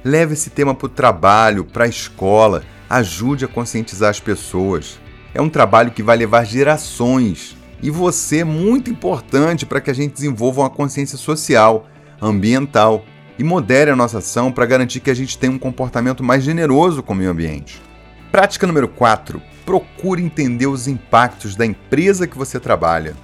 Leve 0.03 0.33
esse 0.33 0.49
tema 0.49 0.73
para 0.73 0.85
o 0.85 0.89
trabalho, 0.89 1.65
para 1.65 1.83
a 1.83 1.89
escola. 1.89 2.63
Ajude 2.89 3.43
a 3.43 3.49
conscientizar 3.49 4.09
as 4.09 4.19
pessoas. 4.19 4.97
É 5.33 5.41
um 5.41 5.49
trabalho 5.49 5.91
que 5.91 6.01
vai 6.01 6.15
levar 6.15 6.45
gerações. 6.45 7.57
E 7.83 7.91
você 7.91 8.39
é 8.39 8.43
muito 8.45 8.89
importante 8.89 9.65
para 9.65 9.81
que 9.81 9.91
a 9.91 9.93
gente 9.93 10.13
desenvolva 10.13 10.61
uma 10.61 10.69
consciência 10.69 11.17
social, 11.17 11.87
ambiental 12.21 13.03
e 13.37 13.43
modere 13.43 13.91
a 13.91 13.95
nossa 13.95 14.19
ação 14.19 14.51
para 14.51 14.65
garantir 14.65 15.01
que 15.01 15.11
a 15.11 15.13
gente 15.13 15.37
tenha 15.37 15.51
um 15.51 15.59
comportamento 15.59 16.23
mais 16.23 16.43
generoso 16.43 17.03
com 17.03 17.13
o 17.13 17.15
meio 17.15 17.29
ambiente. 17.29 17.81
Prática 18.31 18.65
número 18.65 18.87
4. 18.87 19.41
Procure 19.65 20.23
entender 20.23 20.67
os 20.67 20.87
impactos 20.87 21.55
da 21.55 21.65
empresa 21.65 22.25
que 22.25 22.37
você 22.37 22.59
trabalha. 22.59 23.15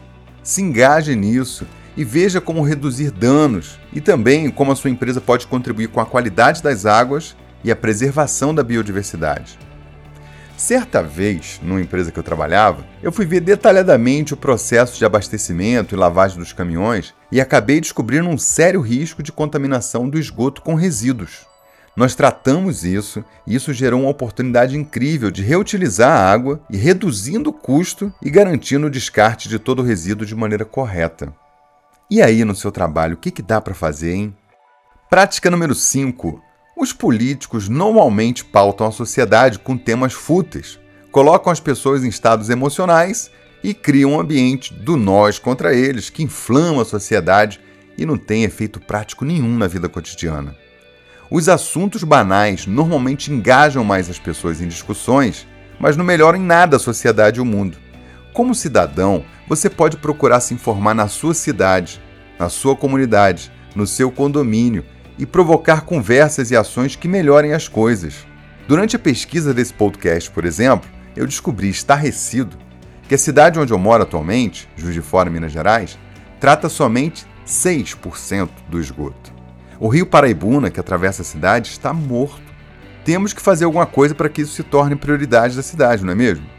Se 0.43 0.61
engaje 0.61 1.15
nisso 1.15 1.65
e 1.95 2.03
veja 2.03 2.41
como 2.41 2.63
reduzir 2.63 3.11
danos 3.11 3.79
e 3.91 4.01
também 4.01 4.49
como 4.49 4.71
a 4.71 4.75
sua 4.75 4.89
empresa 4.89 5.21
pode 5.21 5.47
contribuir 5.47 5.87
com 5.87 5.99
a 5.99 6.05
qualidade 6.05 6.61
das 6.61 6.85
águas 6.85 7.35
e 7.63 7.71
a 7.71 7.75
preservação 7.75 8.53
da 8.53 8.63
biodiversidade. 8.63 9.57
Certa 10.55 11.01
vez, 11.01 11.59
numa 11.63 11.81
empresa 11.81 12.11
que 12.11 12.19
eu 12.19 12.23
trabalhava, 12.23 12.85
eu 13.01 13.11
fui 13.11 13.25
ver 13.25 13.41
detalhadamente 13.41 14.33
o 14.33 14.37
processo 14.37 14.97
de 14.97 15.03
abastecimento 15.03 15.93
e 15.93 15.97
lavagem 15.97 16.37
dos 16.37 16.53
caminhões 16.53 17.13
e 17.31 17.41
acabei 17.41 17.81
descobrindo 17.81 18.29
um 18.29 18.37
sério 18.37 18.79
risco 18.79 19.23
de 19.23 19.31
contaminação 19.31 20.07
do 20.07 20.17
esgoto 20.17 20.61
com 20.61 20.75
resíduos. 20.75 21.47
Nós 21.95 22.15
tratamos 22.15 22.83
isso 22.83 23.23
e 23.45 23.55
isso 23.55 23.73
gerou 23.73 24.01
uma 24.01 24.09
oportunidade 24.09 24.77
incrível 24.77 25.29
de 25.29 25.43
reutilizar 25.43 26.11
a 26.11 26.31
água 26.31 26.61
e 26.69 26.77
reduzindo 26.77 27.49
o 27.49 27.53
custo 27.53 28.11
e 28.21 28.29
garantindo 28.29 28.87
o 28.87 28.89
descarte 28.89 29.49
de 29.49 29.59
todo 29.59 29.79
o 29.79 29.85
resíduo 29.85 30.25
de 30.25 30.35
maneira 30.35 30.65
correta. 30.65 31.33
E 32.09 32.21
aí, 32.21 32.43
no 32.43 32.55
seu 32.55 32.71
trabalho, 32.71 33.15
o 33.15 33.17
que, 33.17 33.31
que 33.31 33.41
dá 33.41 33.61
para 33.61 33.73
fazer, 33.73 34.13
hein? 34.13 34.35
Prática 35.09 35.49
número 35.49 35.73
5. 35.73 36.41
Os 36.75 36.91
políticos 36.91 37.69
normalmente 37.69 38.43
pautam 38.43 38.87
a 38.87 38.91
sociedade 38.91 39.59
com 39.59 39.77
temas 39.77 40.13
fúteis, 40.13 40.79
colocam 41.11 41.51
as 41.51 41.59
pessoas 41.59 42.03
em 42.03 42.09
estados 42.09 42.49
emocionais 42.49 43.31
e 43.63 43.73
criam 43.73 44.13
um 44.13 44.19
ambiente 44.19 44.73
do 44.73 44.97
nós 44.97 45.39
contra 45.39 45.73
eles 45.73 46.09
que 46.09 46.23
inflama 46.23 46.81
a 46.81 46.85
sociedade 46.85 47.61
e 47.97 48.05
não 48.05 48.17
tem 48.17 48.43
efeito 48.43 48.79
prático 48.79 49.23
nenhum 49.23 49.55
na 49.55 49.67
vida 49.67 49.87
cotidiana. 49.87 50.55
Os 51.31 51.47
assuntos 51.47 52.03
banais 52.03 52.67
normalmente 52.67 53.31
engajam 53.31 53.83
mais 53.83 54.09
as 54.09 54.19
pessoas 54.19 54.61
em 54.61 54.67
discussões, 54.67 55.47
mas 55.79 55.95
não 55.95 56.03
melhoram 56.03 56.37
em 56.37 56.43
nada 56.43 56.77
a 56.77 56.79
sociedade 56.79 57.39
e 57.39 57.41
o 57.41 57.45
mundo. 57.45 57.77
Como 58.33 58.55
cidadão, 58.55 59.23
você 59.47 59.69
pode 59.69 59.97
procurar 59.97 60.39
se 60.39 60.55
informar 60.55 60.95
na 60.95 61.07
sua 61.07 61.35
cidade, 61.35 62.01
na 62.39 62.49
sua 62.49 62.75
comunidade, 62.75 63.51
no 63.75 63.85
seu 63.85 64.11
condomínio 64.11 64.83
e 65.19 65.25
provocar 65.25 65.81
conversas 65.81 66.49
e 66.49 66.55
ações 66.55 66.95
que 66.95 67.07
melhorem 67.07 67.53
as 67.53 67.67
coisas. 67.67 68.25
Durante 68.67 68.95
a 68.95 68.99
pesquisa 68.99 69.53
desse 69.53 69.71
podcast, 69.71 70.31
por 70.31 70.45
exemplo, 70.45 70.89
eu 71.15 71.27
descobri 71.27 71.69
estarrecido 71.69 72.57
que 73.07 73.13
a 73.13 73.19
cidade 73.19 73.59
onde 73.59 73.71
eu 73.71 73.77
moro 73.77 74.01
atualmente, 74.01 74.67
Juiz 74.75 74.95
de 74.95 75.01
Fora, 75.01 75.29
Minas 75.29 75.51
Gerais, 75.51 75.99
trata 76.39 76.69
somente 76.69 77.27
6% 77.45 78.49
do 78.67 78.79
esgoto. 78.79 79.31
O 79.79 79.87
rio 79.87 80.07
Paraibuna, 80.07 80.71
que 80.71 80.79
atravessa 80.79 81.21
a 81.21 81.25
cidade, 81.25 81.69
está 81.69 81.93
morto. 81.93 82.41
Temos 83.05 83.31
que 83.31 83.41
fazer 83.41 83.65
alguma 83.65 83.85
coisa 83.85 84.15
para 84.15 84.29
que 84.29 84.41
isso 84.41 84.53
se 84.53 84.63
torne 84.63 84.95
prioridade 84.95 85.55
da 85.55 85.61
cidade, 85.61 86.03
não 86.03 86.13
é 86.13 86.15
mesmo? 86.15 86.52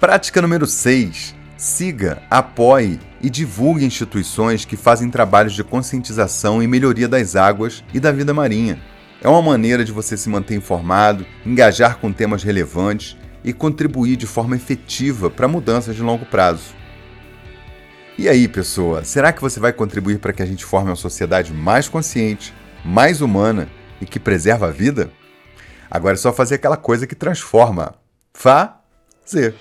Prática 0.00 0.42
número 0.42 0.66
6. 0.66 1.34
Siga, 1.56 2.22
apoie 2.28 3.00
e 3.22 3.30
divulgue 3.30 3.82
instituições 3.82 4.66
que 4.66 4.76
fazem 4.76 5.10
trabalhos 5.10 5.54
de 5.54 5.64
conscientização 5.64 6.62
e 6.62 6.66
melhoria 6.66 7.08
das 7.08 7.34
águas 7.34 7.82
e 7.94 7.98
da 7.98 8.12
vida 8.12 8.34
marinha. 8.34 8.78
É 9.22 9.28
uma 9.28 9.40
maneira 9.40 9.86
de 9.86 9.92
você 9.92 10.14
se 10.14 10.28
manter 10.28 10.54
informado, 10.54 11.24
engajar 11.46 11.96
com 11.96 12.12
temas 12.12 12.42
relevantes 12.42 13.16
e 13.42 13.54
contribuir 13.54 14.16
de 14.16 14.26
forma 14.26 14.54
efetiva 14.54 15.30
para 15.30 15.48
mudanças 15.48 15.96
de 15.96 16.02
longo 16.02 16.26
prazo. 16.26 16.74
E 18.18 18.28
aí, 18.28 18.46
pessoa, 18.48 19.02
será 19.02 19.32
que 19.32 19.40
você 19.40 19.58
vai 19.58 19.72
contribuir 19.72 20.18
para 20.18 20.34
que 20.34 20.42
a 20.42 20.46
gente 20.46 20.64
forme 20.64 20.90
uma 20.90 20.96
sociedade 20.96 21.54
mais 21.54 21.88
consciente, 21.88 22.52
mais 22.84 23.22
humana 23.22 23.66
e 23.98 24.04
que 24.04 24.20
preserva 24.20 24.68
a 24.68 24.70
vida? 24.70 25.10
Agora 25.90 26.14
é 26.14 26.18
só 26.18 26.34
fazer 26.34 26.56
aquela 26.56 26.76
coisa 26.76 27.06
que 27.06 27.14
transforma. 27.14 27.94
Fazer. 28.34 29.54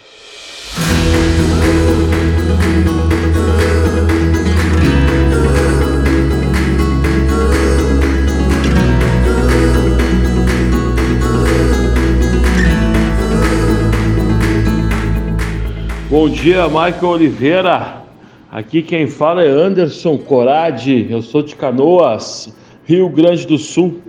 Bom 16.08 16.30
dia, 16.30 16.68
Michael 16.68 17.08
Oliveira. 17.08 18.02
Aqui 18.50 18.82
quem 18.82 19.06
fala 19.06 19.44
é 19.44 19.50
Anderson 19.50 20.18
Corade. 20.18 21.08
Eu 21.10 21.22
sou 21.22 21.42
de 21.42 21.56
Canoas, 21.56 22.56
Rio 22.86 23.10
Grande 23.10 23.46
do 23.46 23.58
Sul. 23.58 24.00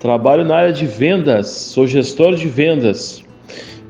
Trabalho 0.00 0.44
na 0.44 0.56
área 0.56 0.72
de 0.72 0.84
vendas, 0.84 1.48
sou 1.48 1.86
gestor 1.86 2.34
de 2.34 2.48
vendas 2.48 3.22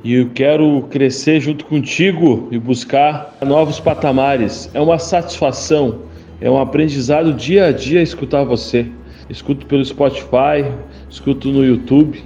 e 0.04 0.14
eu 0.14 0.30
quero 0.30 0.82
crescer 0.90 1.40
junto 1.40 1.64
contigo 1.64 2.48
e 2.50 2.58
buscar 2.58 3.36
novos 3.44 3.80
patamares. 3.80 4.70
É 4.74 4.80
uma 4.80 4.98
satisfação, 4.98 6.00
é 6.40 6.50
um 6.50 6.60
aprendizado 6.60 7.32
dia 7.32 7.66
a 7.66 7.72
dia 7.72 8.02
escutar 8.02 8.44
você. 8.44 8.86
Escuto 9.28 9.66
pelo 9.66 9.84
Spotify, 9.84 10.64
escuto 11.10 11.48
no 11.48 11.64
YouTube 11.64 12.22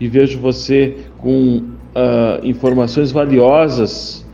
e 0.00 0.08
vejo 0.08 0.38
você 0.38 0.96
com 1.18 1.58
uh, 1.58 2.44
informações 2.44 3.12
valiosas 3.12 4.26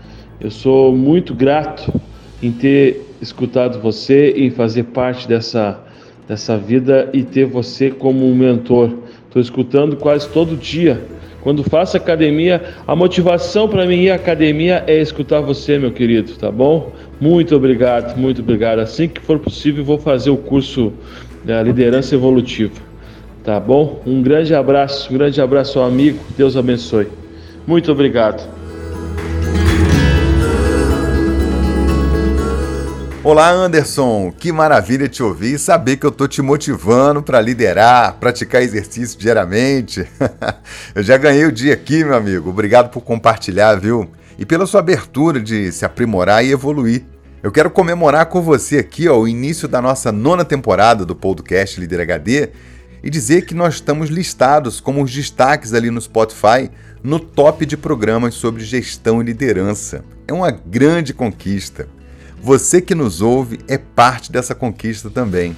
eu 0.43 0.51
sou 0.51 0.93
muito 0.93 1.37
grato 1.37 2.01
em 2.43 2.51
ter 2.51 3.01
escutado 3.21 3.81
você 3.81 4.33
e 4.33 4.51
fazer 4.51 4.83
parte 4.83 5.29
dessa, 5.29 5.81
dessa 6.27 6.59
vida 6.59 7.09
e 7.13 7.23
ter 7.23 7.45
você 7.45 7.93
como 7.93 8.27
um 8.27 8.35
mentor. 8.35 8.91
Estou 9.29 9.41
escutando 9.41 9.95
quase 9.95 10.29
todo 10.31 10.57
dia. 10.57 11.01
Quando 11.43 11.65
faço 11.65 11.97
academia, 11.97 12.63
a 12.87 12.95
motivação 12.95 13.69
para 13.69 13.85
mim 13.85 14.03
ir 14.03 14.11
à 14.11 14.15
academia 14.15 14.85
é 14.87 15.01
escutar 15.01 15.41
você, 15.41 15.77
meu 15.77 15.91
querido, 15.91 16.33
tá 16.35 16.51
bom? 16.51 16.93
Muito 17.21 17.57
obrigado, 17.57 18.17
muito 18.17 18.41
obrigado. 18.41 18.79
Assim 18.79 19.09
que 19.09 19.21
for 19.21 19.39
possível, 19.41 19.85
vou 19.85 19.99
fazer 19.99 20.31
o 20.31 20.37
curso 20.37 20.93
da 21.45 21.61
liderança 21.61 22.15
evolutiva, 22.15 22.81
tá 23.43 23.59
bom? 23.59 24.01
Um 24.07 24.23
grande 24.23 24.55
abraço, 24.55 25.13
um 25.13 25.19
grande 25.19 25.41
abraço 25.41 25.81
ao 25.81 25.87
amigo. 25.87 26.21
Deus 26.37 26.57
abençoe. 26.57 27.09
Muito 27.67 27.91
obrigado. 27.91 28.62
Olá, 33.25 33.51
Anderson! 33.51 34.33
Que 34.37 34.51
maravilha 34.51 35.09
te 35.09 35.23
ouvir 35.23 35.55
e 35.55 35.59
saber 35.59 35.97
que 35.97 36.05
eu 36.05 36.11
tô 36.11 36.27
te 36.27 36.43
motivando 36.43 37.23
para 37.23 37.41
liderar, 37.41 38.15
praticar 38.15 38.61
exercício 38.61 39.17
diariamente. 39.17 40.05
eu 40.93 41.05
já 41.05 41.17
ganhei 41.17 41.45
o 41.45 41.53
dia 41.53 41.73
aqui, 41.73 42.03
meu 42.03 42.17
amigo. 42.17 42.51
Obrigado 42.51 42.91
por 42.91 43.01
compartilhar, 43.03 43.77
viu? 43.77 44.11
E 44.37 44.45
pela 44.45 44.67
sua 44.67 44.81
abertura 44.81 45.41
de 45.41 45.71
se 45.71 45.85
aprimorar 45.85 46.45
e 46.45 46.51
evoluir. 46.51 47.05
Eu 47.45 47.53
quero 47.53 47.71
comemorar 47.71 48.27
com 48.27 48.43
você 48.43 48.79
aqui 48.79 49.09
ó, 49.09 49.17
o 49.17 49.29
início 49.29 49.69
da 49.69 49.81
nossa 49.81 50.11
nona 50.11 50.45
temporada 50.45 51.07
do 51.07 51.15
podcast 51.15 51.79
Líder 51.79 52.01
HD 52.01 52.49
e 53.05 53.09
dizer 53.09 53.47
que 53.47 53.55
nós 53.55 53.75
estamos 53.75 54.11
listados 54.11 54.81
como 54.81 55.01
os 55.01 55.15
destaques 55.15 55.73
ali 55.73 55.93
no 55.93 56.01
Spotify 56.01 56.69
no 57.05 57.21
top 57.21 57.67
de 57.67 57.77
programas 57.77 58.35
sobre 58.35 58.65
gestão 58.65 59.23
e 59.23 59.25
liderança. 59.25 60.05
É 60.27 60.33
uma 60.33 60.51
grande 60.51 61.15
conquista. 61.15 61.87
Você 62.43 62.81
que 62.81 62.93
nos 62.93 63.23
ouve 63.23 63.61
é 63.69 63.79
parte 63.79 64.33
dessa 64.33 64.53
conquista 64.53 65.09
também. 65.09 65.57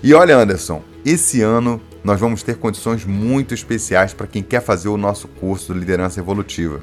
E 0.00 0.14
olha, 0.14 0.36
Anderson, 0.36 0.80
esse 1.04 1.42
ano 1.42 1.80
nós 2.04 2.20
vamos 2.20 2.44
ter 2.44 2.56
condições 2.56 3.04
muito 3.04 3.52
especiais 3.52 4.14
para 4.14 4.28
quem 4.28 4.40
quer 4.40 4.62
fazer 4.62 4.88
o 4.88 4.96
nosso 4.96 5.26
curso 5.26 5.74
de 5.74 5.80
liderança 5.80 6.20
evolutiva. 6.20 6.80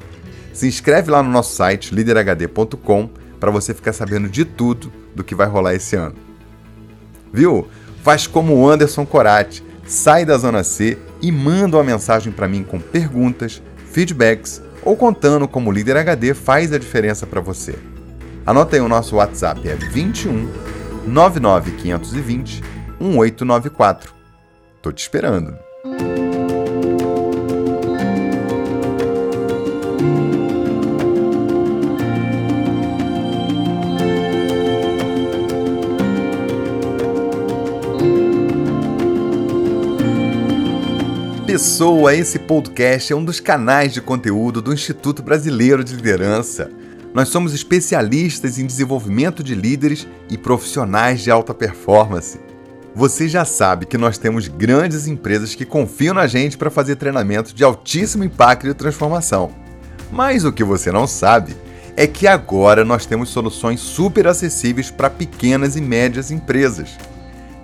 Se 0.52 0.68
inscreve 0.68 1.10
lá 1.10 1.22
no 1.22 1.30
nosso 1.30 1.56
site 1.56 1.94
liderhd.com 1.94 3.08
para 3.40 3.50
você 3.50 3.72
ficar 3.72 3.94
sabendo 3.94 4.28
de 4.28 4.44
tudo 4.44 4.92
do 5.14 5.24
que 5.24 5.34
vai 5.34 5.46
rolar 5.46 5.74
esse 5.74 5.96
ano. 5.96 6.14
Viu? 7.32 7.66
Faz 8.02 8.26
como 8.26 8.54
o 8.54 8.68
Anderson 8.68 9.06
Corati, 9.06 9.64
sai 9.86 10.26
da 10.26 10.36
zona 10.36 10.62
C 10.62 10.98
e 11.22 11.32
manda 11.32 11.78
uma 11.78 11.84
mensagem 11.84 12.30
para 12.30 12.46
mim 12.46 12.62
com 12.62 12.78
perguntas, 12.78 13.62
feedbacks 13.90 14.60
ou 14.82 14.94
contando 14.94 15.48
como 15.48 15.70
o 15.70 15.72
Líder 15.72 15.96
HD 15.96 16.34
faz 16.34 16.70
a 16.70 16.78
diferença 16.78 17.26
para 17.26 17.40
você. 17.40 17.74
Anota 18.48 18.76
aí 18.76 18.80
o 18.80 18.88
nosso 18.88 19.16
WhatsApp, 19.16 19.68
é 19.68 19.74
21 19.74 20.48
99520 21.06 22.62
1894. 22.98 24.14
Tô 24.80 24.90
te 24.90 25.00
esperando. 25.00 25.54
Pessoa, 41.46 42.14
esse 42.14 42.38
podcast 42.38 43.12
é 43.12 43.16
um 43.16 43.22
dos 43.22 43.40
canais 43.40 43.92
de 43.92 44.00
conteúdo 44.00 44.62
do 44.62 44.72
Instituto 44.72 45.22
Brasileiro 45.22 45.84
de 45.84 45.94
Liderança. 45.94 46.77
Nós 47.18 47.30
somos 47.30 47.52
especialistas 47.52 48.60
em 48.60 48.64
desenvolvimento 48.64 49.42
de 49.42 49.52
líderes 49.52 50.06
e 50.30 50.38
profissionais 50.38 51.20
de 51.20 51.32
alta 51.32 51.52
performance. 51.52 52.38
Você 52.94 53.28
já 53.28 53.44
sabe 53.44 53.86
que 53.86 53.98
nós 53.98 54.18
temos 54.18 54.46
grandes 54.46 55.08
empresas 55.08 55.52
que 55.52 55.64
confiam 55.64 56.14
na 56.14 56.28
gente 56.28 56.56
para 56.56 56.70
fazer 56.70 56.94
treinamento 56.94 57.52
de 57.52 57.64
altíssimo 57.64 58.22
impacto 58.22 58.68
e 58.68 58.72
transformação. 58.72 59.50
Mas 60.12 60.44
o 60.44 60.52
que 60.52 60.62
você 60.62 60.92
não 60.92 61.08
sabe 61.08 61.56
é 61.96 62.06
que 62.06 62.24
agora 62.24 62.84
nós 62.84 63.04
temos 63.04 63.30
soluções 63.30 63.80
super 63.80 64.28
acessíveis 64.28 64.88
para 64.88 65.10
pequenas 65.10 65.74
e 65.74 65.80
médias 65.80 66.30
empresas. 66.30 66.90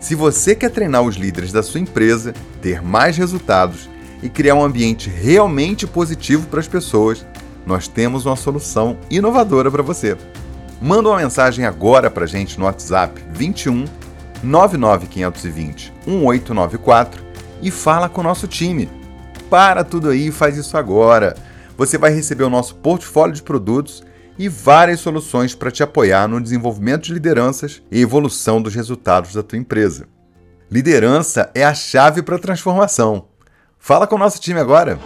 Se 0.00 0.16
você 0.16 0.56
quer 0.56 0.72
treinar 0.72 1.02
os 1.02 1.14
líderes 1.14 1.52
da 1.52 1.62
sua 1.62 1.78
empresa, 1.78 2.34
ter 2.60 2.82
mais 2.82 3.16
resultados 3.16 3.88
e 4.20 4.28
criar 4.28 4.56
um 4.56 4.64
ambiente 4.64 5.08
realmente 5.08 5.86
positivo 5.86 6.48
para 6.48 6.58
as 6.58 6.66
pessoas, 6.66 7.24
nós 7.66 7.88
temos 7.88 8.26
uma 8.26 8.36
solução 8.36 8.96
inovadora 9.10 9.70
para 9.70 9.82
você. 9.82 10.16
Manda 10.80 11.08
uma 11.08 11.18
mensagem 11.18 11.64
agora 11.64 12.10
para 12.10 12.24
a 12.24 12.26
gente 12.26 12.58
no 12.58 12.66
WhatsApp 12.66 13.22
21 13.32 13.84
99520 14.42 15.92
1894 16.06 17.24
e 17.62 17.70
fala 17.70 18.08
com 18.08 18.20
o 18.20 18.24
nosso 18.24 18.46
time. 18.46 18.90
Para 19.48 19.84
tudo 19.84 20.10
aí 20.10 20.28
e 20.28 20.32
faz 20.32 20.56
isso 20.56 20.76
agora. 20.76 21.34
Você 21.76 21.96
vai 21.96 22.12
receber 22.12 22.44
o 22.44 22.50
nosso 22.50 22.76
portfólio 22.76 23.34
de 23.34 23.42
produtos 23.42 24.04
e 24.38 24.48
várias 24.48 25.00
soluções 25.00 25.54
para 25.54 25.70
te 25.70 25.82
apoiar 25.82 26.28
no 26.28 26.40
desenvolvimento 26.40 27.04
de 27.04 27.14
lideranças 27.14 27.82
e 27.90 28.00
evolução 28.00 28.60
dos 28.60 28.74
resultados 28.74 29.32
da 29.32 29.42
tua 29.42 29.58
empresa. 29.58 30.08
Liderança 30.70 31.50
é 31.54 31.64
a 31.64 31.74
chave 31.74 32.22
para 32.22 32.36
a 32.36 32.38
transformação. 32.38 33.26
Fala 33.78 34.06
com 34.06 34.16
o 34.16 34.18
nosso 34.18 34.40
time 34.40 34.58
agora. 34.58 34.98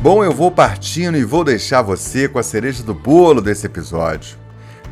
Bom, 0.00 0.22
eu 0.22 0.32
vou 0.32 0.48
partindo 0.48 1.18
e 1.18 1.24
vou 1.24 1.42
deixar 1.42 1.82
você 1.82 2.28
com 2.28 2.38
a 2.38 2.42
cereja 2.42 2.84
do 2.84 2.94
bolo 2.94 3.40
desse 3.40 3.66
episódio. 3.66 4.38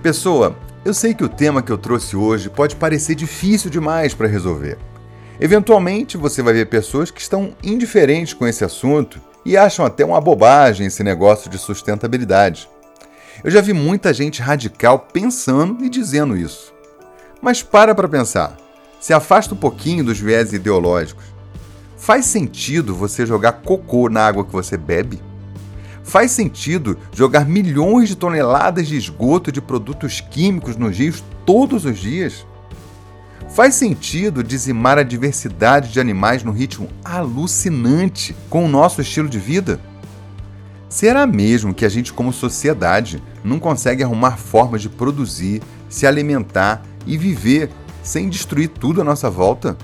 Pessoa, 0.02 0.56
eu 0.84 0.92
sei 0.92 1.14
que 1.14 1.22
o 1.22 1.28
tema 1.28 1.62
que 1.62 1.70
eu 1.70 1.78
trouxe 1.78 2.16
hoje 2.16 2.50
pode 2.50 2.74
parecer 2.74 3.14
difícil 3.14 3.70
demais 3.70 4.14
para 4.14 4.26
resolver. 4.26 4.76
Eventualmente 5.40 6.16
você 6.16 6.42
vai 6.42 6.54
ver 6.54 6.66
pessoas 6.66 7.12
que 7.12 7.20
estão 7.20 7.54
indiferentes 7.62 8.34
com 8.34 8.48
esse 8.48 8.64
assunto 8.64 9.20
e 9.44 9.56
acham 9.56 9.86
até 9.86 10.04
uma 10.04 10.20
bobagem 10.20 10.88
esse 10.88 11.04
negócio 11.04 11.48
de 11.48 11.56
sustentabilidade. 11.56 12.68
Eu 13.44 13.50
já 13.52 13.60
vi 13.60 13.72
muita 13.72 14.12
gente 14.12 14.42
radical 14.42 15.06
pensando 15.12 15.84
e 15.84 15.88
dizendo 15.88 16.36
isso. 16.36 16.74
Mas 17.40 17.62
para 17.62 17.94
para 17.94 18.08
pensar. 18.08 18.56
Se 18.98 19.14
afasta 19.14 19.54
um 19.54 19.58
pouquinho 19.58 20.02
dos 20.02 20.18
viés 20.18 20.52
ideológicos. 20.52 21.35
Faz 22.06 22.26
sentido 22.26 22.94
você 22.94 23.26
jogar 23.26 23.50
cocô 23.50 24.08
na 24.08 24.24
água 24.24 24.44
que 24.44 24.52
você 24.52 24.76
bebe? 24.76 25.20
Faz 26.04 26.30
sentido 26.30 26.96
jogar 27.12 27.44
milhões 27.44 28.08
de 28.08 28.14
toneladas 28.14 28.86
de 28.86 28.96
esgoto 28.96 29.50
de 29.50 29.60
produtos 29.60 30.20
químicos 30.20 30.76
nos 30.76 30.96
rios 30.96 31.24
todos 31.44 31.84
os 31.84 31.98
dias? 31.98 32.46
Faz 33.48 33.74
sentido 33.74 34.44
dizimar 34.44 34.98
a 34.98 35.02
diversidade 35.02 35.92
de 35.92 35.98
animais 35.98 36.44
num 36.44 36.52
ritmo 36.52 36.88
alucinante 37.04 38.36
com 38.48 38.64
o 38.64 38.68
nosso 38.68 39.00
estilo 39.00 39.28
de 39.28 39.40
vida? 39.40 39.80
Será 40.88 41.26
mesmo 41.26 41.74
que 41.74 41.84
a 41.84 41.88
gente, 41.88 42.12
como 42.12 42.32
sociedade, 42.32 43.20
não 43.42 43.58
consegue 43.58 44.04
arrumar 44.04 44.36
formas 44.36 44.80
de 44.80 44.88
produzir, 44.88 45.60
se 45.88 46.06
alimentar 46.06 46.84
e 47.04 47.18
viver 47.18 47.68
sem 48.00 48.28
destruir 48.28 48.68
tudo 48.68 49.00
à 49.00 49.04
nossa 49.04 49.28
volta? 49.28 49.76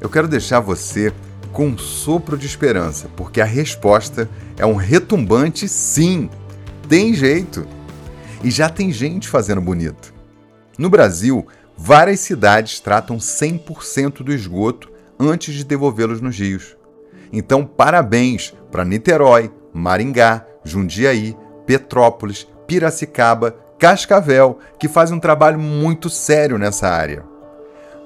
Eu 0.00 0.08
quero 0.08 0.26
deixar 0.26 0.60
você 0.60 1.12
com 1.52 1.66
um 1.66 1.78
sopro 1.78 2.38
de 2.38 2.46
esperança, 2.46 3.08
porque 3.16 3.40
a 3.40 3.44
resposta 3.44 4.28
é 4.56 4.64
um 4.64 4.74
retumbante 4.74 5.68
sim. 5.68 6.30
Tem 6.88 7.12
jeito. 7.12 7.66
E 8.42 8.50
já 8.50 8.68
tem 8.68 8.90
gente 8.90 9.28
fazendo 9.28 9.60
bonito. 9.60 10.14
No 10.78 10.88
Brasil, 10.88 11.46
várias 11.76 12.20
cidades 12.20 12.80
tratam 12.80 13.18
100% 13.18 14.22
do 14.22 14.32
esgoto 14.32 14.90
antes 15.18 15.54
de 15.54 15.64
devolvê-los 15.64 16.20
nos 16.20 16.38
rios. 16.38 16.76
Então, 17.32 17.64
parabéns 17.64 18.54
para 18.72 18.84
Niterói, 18.84 19.52
Maringá, 19.72 20.46
Jundiaí, 20.64 21.36
Petrópolis, 21.66 22.46
Piracicaba, 22.66 23.54
Cascavel, 23.78 24.58
que 24.78 24.88
fazem 24.88 25.16
um 25.16 25.20
trabalho 25.20 25.58
muito 25.58 26.08
sério 26.08 26.58
nessa 26.58 26.88
área. 26.88 27.29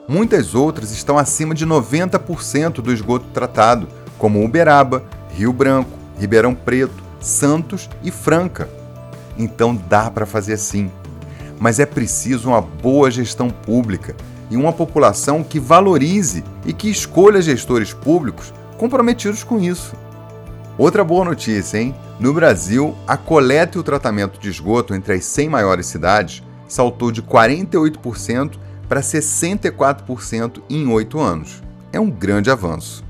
Muitas 0.07 0.55
outras 0.55 0.91
estão 0.91 1.17
acima 1.17 1.55
de 1.55 1.67
90% 1.67 2.75
do 2.75 2.93
esgoto 2.93 3.25
tratado, 3.33 3.89
como 4.19 4.45
Uberaba, 4.45 5.03
Rio 5.31 5.53
Branco, 5.53 5.99
Ribeirão 6.19 6.55
Preto, 6.55 7.03
Santos 7.21 7.89
e 8.03 8.11
Franca. 8.11 8.69
Então 9.39 9.75
dá 9.75 10.11
para 10.11 10.27
fazer 10.27 10.59
sim. 10.59 10.91
Mas 11.59 11.81
é 11.81 11.87
preciso 11.87 12.51
uma 12.51 12.61
boa 12.61 13.11
gestão 13.11 13.49
pública 13.49 14.15
e 14.51 14.57
uma 14.57 14.75
população 14.75 15.43
que 15.43 15.59
valorize 15.59 16.45
e 16.67 16.73
que 16.75 16.91
escolha 16.91 17.41
gestores 17.41 17.95
públicos 17.95 18.53
comprometidos 18.77 19.43
com 19.43 19.59
isso. 19.59 19.95
Outra 20.77 21.03
boa 21.03 21.25
notícia, 21.25 21.79
hein? 21.79 21.95
No 22.21 22.35
Brasil, 22.35 22.95
a 23.07 23.17
coleta 23.17 23.79
e 23.79 23.81
o 23.81 23.85
tratamento 23.85 24.39
de 24.39 24.51
esgoto 24.51 24.95
entre 24.95 25.15
as 25.15 25.25
100 25.25 25.49
maiores 25.49 25.87
cidades 25.87 26.43
saltou 26.69 27.11
de 27.11 27.23
48% 27.23 28.59
para 28.89 29.01
64% 29.01 30.63
em 30.69 30.87
oito 30.89 31.21
anos. 31.21 31.63
É 31.93 32.01
um 32.01 32.11
grande 32.11 32.51
avanço. 32.51 33.05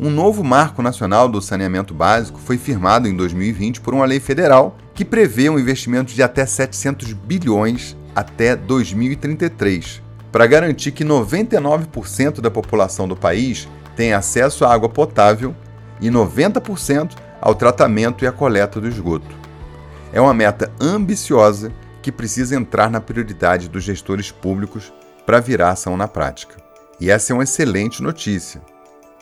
Um 0.00 0.10
novo 0.10 0.44
Marco 0.44 0.80
Nacional 0.80 1.28
do 1.28 1.42
Saneamento 1.42 1.92
Básico 1.92 2.38
foi 2.38 2.56
firmado 2.56 3.08
em 3.08 3.16
2020 3.16 3.80
por 3.80 3.92
uma 3.92 4.04
lei 4.04 4.20
federal 4.20 4.76
que 4.94 5.04
prevê 5.04 5.50
um 5.50 5.58
investimento 5.58 6.14
de 6.14 6.22
até 6.22 6.46
700 6.46 7.12
bilhões 7.12 7.96
até 8.14 8.54
2033, 8.54 10.02
para 10.30 10.46
garantir 10.46 10.92
que 10.92 11.04
99% 11.04 12.40
da 12.40 12.50
população 12.50 13.08
do 13.08 13.16
país 13.16 13.68
tenha 13.96 14.18
acesso 14.18 14.64
à 14.64 14.72
água 14.72 14.88
potável 14.88 15.54
e 16.00 16.08
90% 16.08 17.16
ao 17.40 17.54
tratamento 17.54 18.24
e 18.24 18.28
à 18.28 18.32
coleta 18.32 18.80
do 18.80 18.88
esgoto. 18.88 19.34
É 20.12 20.20
uma 20.20 20.34
meta 20.34 20.72
ambiciosa 20.80 21.72
que 22.02 22.12
precisa 22.12 22.56
entrar 22.56 22.90
na 22.90 23.00
prioridade 23.00 23.68
dos 23.68 23.84
gestores 23.84 24.30
públicos 24.30 24.92
para 25.26 25.40
virar 25.40 25.70
ação 25.70 25.96
na 25.96 26.08
prática. 26.08 26.56
E 27.00 27.10
essa 27.10 27.32
é 27.32 27.34
uma 27.34 27.44
excelente 27.44 28.02
notícia. 28.02 28.60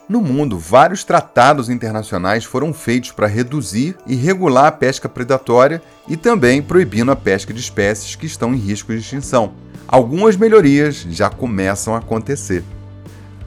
No 0.08 0.20
mundo, 0.20 0.56
vários 0.56 1.02
tratados 1.02 1.68
internacionais 1.68 2.44
foram 2.44 2.72
feitos 2.72 3.10
para 3.10 3.26
reduzir 3.26 3.96
e 4.06 4.14
regular 4.14 4.66
a 4.66 4.72
pesca 4.72 5.08
predatória 5.08 5.82
e 6.06 6.16
também 6.16 6.62
proibindo 6.62 7.10
a 7.10 7.16
pesca 7.16 7.52
de 7.52 7.58
espécies 7.58 8.14
que 8.14 8.24
estão 8.24 8.54
em 8.54 8.58
risco 8.58 8.92
de 8.92 8.98
extinção. 8.98 9.54
Algumas 9.88 10.36
melhorias 10.36 11.04
já 11.10 11.28
começam 11.28 11.94
a 11.94 11.98
acontecer. 11.98 12.62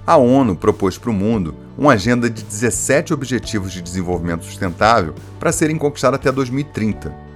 A 0.05 0.17
ONU 0.17 0.55
propôs 0.55 0.97
para 0.97 1.11
o 1.11 1.13
mundo 1.13 1.55
uma 1.77 1.93
agenda 1.93 2.29
de 2.29 2.43
17 2.43 3.13
Objetivos 3.13 3.71
de 3.71 3.81
Desenvolvimento 3.81 4.43
Sustentável 4.43 5.15
para 5.39 5.53
serem 5.53 5.77
conquistados 5.77 6.19
até 6.19 6.29
2030. 6.29 7.28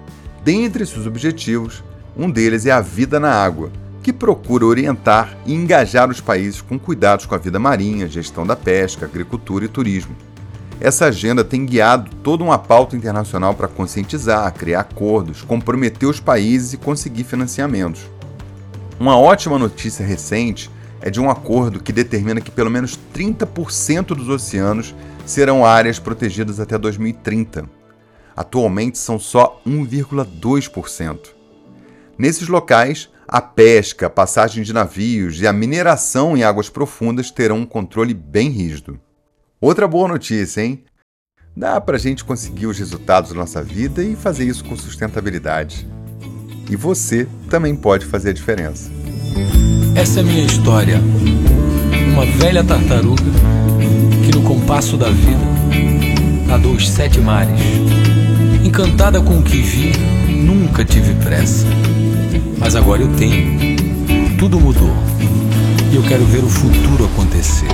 Dentre 0.43 0.83
esses 0.83 1.07
objetivos, 1.07 1.81
um 2.17 2.29
deles 2.29 2.65
é 2.65 2.71
a 2.71 2.81
vida 2.81 3.17
na 3.17 3.31
água, 3.31 3.71
que 4.01 4.11
procura 4.11 4.65
orientar 4.65 5.37
e 5.45 5.53
engajar 5.53 6.09
os 6.09 6.19
países 6.19 6.61
com 6.61 6.77
cuidados 6.77 7.25
com 7.25 7.33
a 7.33 7.37
vida 7.37 7.57
marinha, 7.57 8.09
gestão 8.09 8.45
da 8.45 8.55
pesca, 8.55 9.05
agricultura 9.05 9.63
e 9.63 9.69
turismo. 9.69 10.13
Essa 10.81 11.05
agenda 11.05 11.45
tem 11.45 11.65
guiado 11.65 12.11
toda 12.21 12.43
uma 12.43 12.59
pauta 12.59 12.93
internacional 12.97 13.53
para 13.53 13.69
conscientizar, 13.69 14.53
criar 14.53 14.81
acordos, 14.81 15.41
comprometer 15.41 16.09
os 16.09 16.19
países 16.19 16.73
e 16.73 16.77
conseguir 16.77 17.23
financiamentos. 17.23 18.01
Uma 18.99 19.17
ótima 19.17 19.57
notícia 19.57 20.05
recente 20.05 20.69
é 20.99 21.09
de 21.09 21.21
um 21.21 21.29
acordo 21.29 21.81
que 21.81 21.93
determina 21.93 22.41
que 22.41 22.51
pelo 22.51 22.69
menos 22.69 22.99
30% 23.15 24.07
dos 24.07 24.27
oceanos 24.27 24.93
serão 25.25 25.65
áreas 25.65 25.99
protegidas 25.99 26.59
até 26.59 26.77
2030. 26.77 27.82
Atualmente 28.35 28.97
são 28.97 29.19
só 29.19 29.61
1,2%. 29.65 31.29
Nesses 32.17 32.47
locais, 32.47 33.09
a 33.27 33.41
pesca, 33.41 34.07
a 34.07 34.09
passagem 34.09 34.63
de 34.63 34.73
navios 34.73 35.39
e 35.41 35.47
a 35.47 35.53
mineração 35.53 36.35
em 36.37 36.43
águas 36.43 36.69
profundas 36.69 37.31
terão 37.31 37.59
um 37.59 37.65
controle 37.65 38.13
bem 38.13 38.49
rígido. 38.49 38.99
Outra 39.59 39.87
boa 39.87 40.07
notícia, 40.07 40.61
hein? 40.61 40.83
Dá 41.55 41.79
para 41.79 41.97
a 41.97 41.99
gente 41.99 42.23
conseguir 42.23 42.65
os 42.65 42.77
resultados 42.77 43.31
da 43.31 43.35
nossa 43.37 43.63
vida 43.63 44.03
e 44.03 44.15
fazer 44.15 44.45
isso 44.45 44.65
com 44.65 44.75
sustentabilidade. 44.75 45.87
E 46.69 46.75
você 46.75 47.27
também 47.49 47.75
pode 47.75 48.05
fazer 48.05 48.31
a 48.31 48.33
diferença. 48.33 48.91
Essa 49.95 50.21
é 50.21 50.23
minha 50.23 50.45
história. 50.45 50.99
Uma 52.11 52.25
velha 52.25 52.63
tartaruga 52.63 53.23
que, 54.25 54.31
no 54.35 54.43
compasso 54.43 54.97
da 54.97 55.09
vida, 55.09 55.45
nadou 56.47 56.73
os 56.73 56.89
sete 56.89 57.19
mares. 57.19 57.59
Encantada 58.73 59.21
com 59.21 59.37
o 59.37 59.43
que 59.43 59.57
vi, 59.57 59.91
nunca 60.33 60.83
tive 60.83 61.13
pressa. 61.23 61.67
Mas 62.57 62.75
agora 62.75 63.03
eu 63.03 63.07
tenho. 63.17 63.77
Tudo 64.39 64.59
mudou. 64.59 64.89
E 65.91 65.95
eu 65.95 66.01
quero 66.01 66.25
ver 66.25 66.43
o 66.43 66.49
futuro 66.49 67.05
acontecer. 67.05 67.67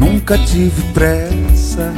Nunca 0.00 0.36
tive 0.36 0.82
pressa, 0.92 1.94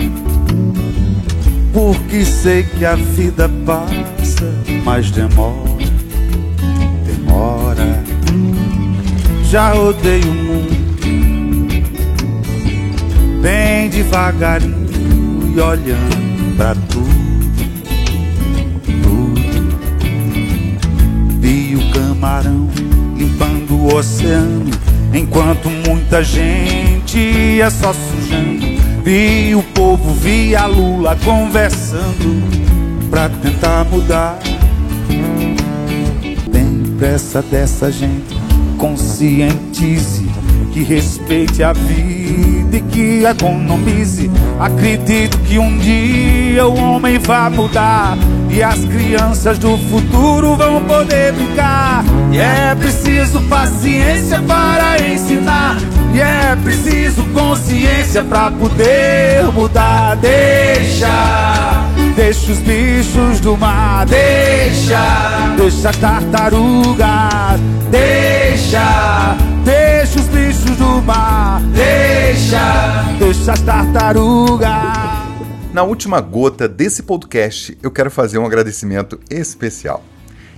porque 1.72 2.22
sei 2.26 2.64
que 2.64 2.84
a 2.84 2.96
vida 2.96 3.50
passa, 3.64 4.52
mas 4.84 5.10
demora, 5.10 5.56
demora 7.06 8.04
já 9.48 9.72
rodei 9.72 10.20
o 10.20 10.34
mundo 10.34 10.74
bem 13.40 13.88
devagarinho 13.88 15.54
e 15.56 15.60
olhando 15.60 16.56
pra 16.58 16.74
tudo. 16.74 17.23
Limpando 23.16 23.74
o 23.74 23.94
oceano, 23.94 24.70
enquanto 25.12 25.68
muita 25.68 26.22
gente 26.22 27.18
ia 27.18 27.70
só 27.70 27.92
sujando. 27.92 28.66
Vi 29.04 29.54
o 29.54 29.62
povo, 29.62 30.14
vi 30.14 30.56
a 30.56 30.66
Lula 30.66 31.16
conversando 31.22 32.42
pra 33.10 33.28
tentar 33.28 33.84
mudar. 33.84 34.38
Tem 36.50 36.82
pressa 36.98 37.42
dessa 37.42 37.92
gente, 37.92 38.34
conscientize 38.78 40.26
que 40.72 40.82
respeite 40.82 41.62
a 41.62 41.72
vida 41.72 42.76
e 42.76 42.80
que 42.80 43.24
economize. 43.24 44.30
Acredito 44.58 45.38
que 45.40 45.58
um 45.58 45.78
dia 45.78 46.66
o 46.66 46.74
homem 46.74 47.18
vai 47.18 47.50
mudar 47.50 48.16
e 48.50 48.62
as 48.62 48.84
crianças 48.84 49.58
do 49.58 49.76
futuro 49.76 50.56
vão 50.56 50.82
poder 50.84 51.32
brincar. 51.32 51.83
E 52.34 52.36
é 52.36 52.74
preciso 52.74 53.40
paciência 53.42 54.42
para 54.42 55.00
ensinar. 55.06 55.76
E 56.12 56.20
é 56.20 56.56
preciso 56.64 57.22
consciência 57.26 58.24
para 58.24 58.50
poder 58.50 59.44
mudar. 59.52 60.16
Deixa, 60.16 61.06
deixa 62.16 62.50
os 62.50 62.58
bichos 62.58 63.38
do 63.38 63.56
mar. 63.56 64.04
Deixa, 64.06 65.54
deixa 65.56 65.90
a 65.90 65.92
tartaruga. 65.92 67.06
Deixa, 67.88 69.36
deixa 69.64 70.18
os 70.18 70.26
bichos 70.26 70.76
do 70.76 71.02
mar. 71.02 71.60
Deixa, 71.72 73.14
deixa 73.16 73.52
as 73.52 73.60
tartarugas. 73.60 74.68
Na 75.72 75.84
última 75.84 76.20
gota 76.20 76.66
desse 76.66 77.04
podcast, 77.04 77.78
eu 77.80 77.92
quero 77.92 78.10
fazer 78.10 78.38
um 78.38 78.44
agradecimento 78.44 79.20
especial. 79.30 80.02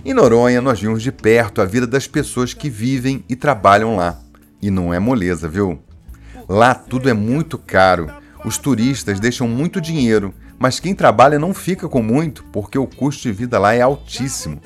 Em 0.07 0.14
Noronha, 0.14 0.61
nós 0.61 0.80
vimos 0.80 1.02
de 1.02 1.11
perto 1.11 1.61
a 1.61 1.64
vida 1.64 1.84
das 1.84 2.07
pessoas 2.07 2.54
que 2.54 2.70
vivem 2.70 3.24
e 3.28 3.34
trabalham 3.34 3.96
lá. 3.96 4.20
E 4.62 4.70
não 4.70 4.94
é 4.94 5.00
moleza, 5.00 5.48
viu? 5.48 5.80
Lá 6.48 6.76
tudo 6.76 7.11
é 7.11 7.12
muito 7.12 7.59
caro. 7.59 8.09
Os 8.44 8.57
turistas 8.57 9.18
deixam 9.18 9.48
muito 9.48 9.80
dinheiro, 9.80 10.32
mas 10.61 10.78
quem 10.78 10.94
trabalha 10.94 11.40
não 11.40 11.52
fica 11.52 11.88
com 11.88 12.04
muito 12.04 12.44
porque 12.52 12.78
o 12.78 12.86
custo 12.86 13.24
de 13.24 13.32
vida 13.32 13.59
lá 13.59 13.74
é 13.74 13.80
altíssimo. 13.80 14.61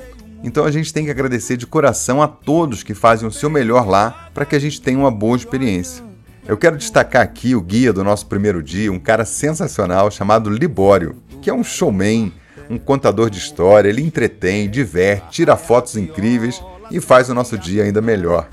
Então 0.45 0.67
a 0.67 0.71
gente 0.71 0.93
tem 0.93 1.07
que 1.07 1.11
agradecer 1.11 1.57
de 1.57 1.67
coração 1.67 2.21
a 2.21 2.29
todos 2.29 2.83
que 2.83 2.93
fazem 2.93 3.27
o 3.27 3.33
seu 3.33 3.49
melhor 3.49 3.89
lá 3.89 4.29
para 4.35 4.45
que 4.45 4.55
a 4.55 4.61
gente 4.61 4.79
tenha 4.79 4.99
uma 4.99 5.11
boa 5.11 5.39
experiência. 5.39 6.05
Eu 6.47 6.59
quero 6.59 6.77
destacar 6.77 7.23
aqui 7.23 7.55
o 7.55 7.63
guia 7.63 7.95
do 7.95 8.05
nosso 8.05 8.27
primeiro 8.27 8.63
dia, 8.63 8.93
um 8.93 9.01
cara 9.01 9.25
sensacional 9.25 10.11
chamado 10.11 10.51
Libório, 10.51 11.17
que 11.41 11.49
é 11.49 11.55
um 11.55 11.65
showman, 11.65 12.31
um 12.71 12.79
contador 12.79 13.29
de 13.29 13.39
história, 13.39 13.89
ele 13.89 14.01
entretém, 14.01 14.71
diverte, 14.71 15.27
tira 15.31 15.57
fotos 15.57 15.97
incríveis 15.97 16.63
e 16.89 17.01
faz 17.01 17.29
o 17.29 17.35
nosso 17.35 17.59
dia 17.59 17.83
ainda 17.83 18.01
melhor. 18.01 18.49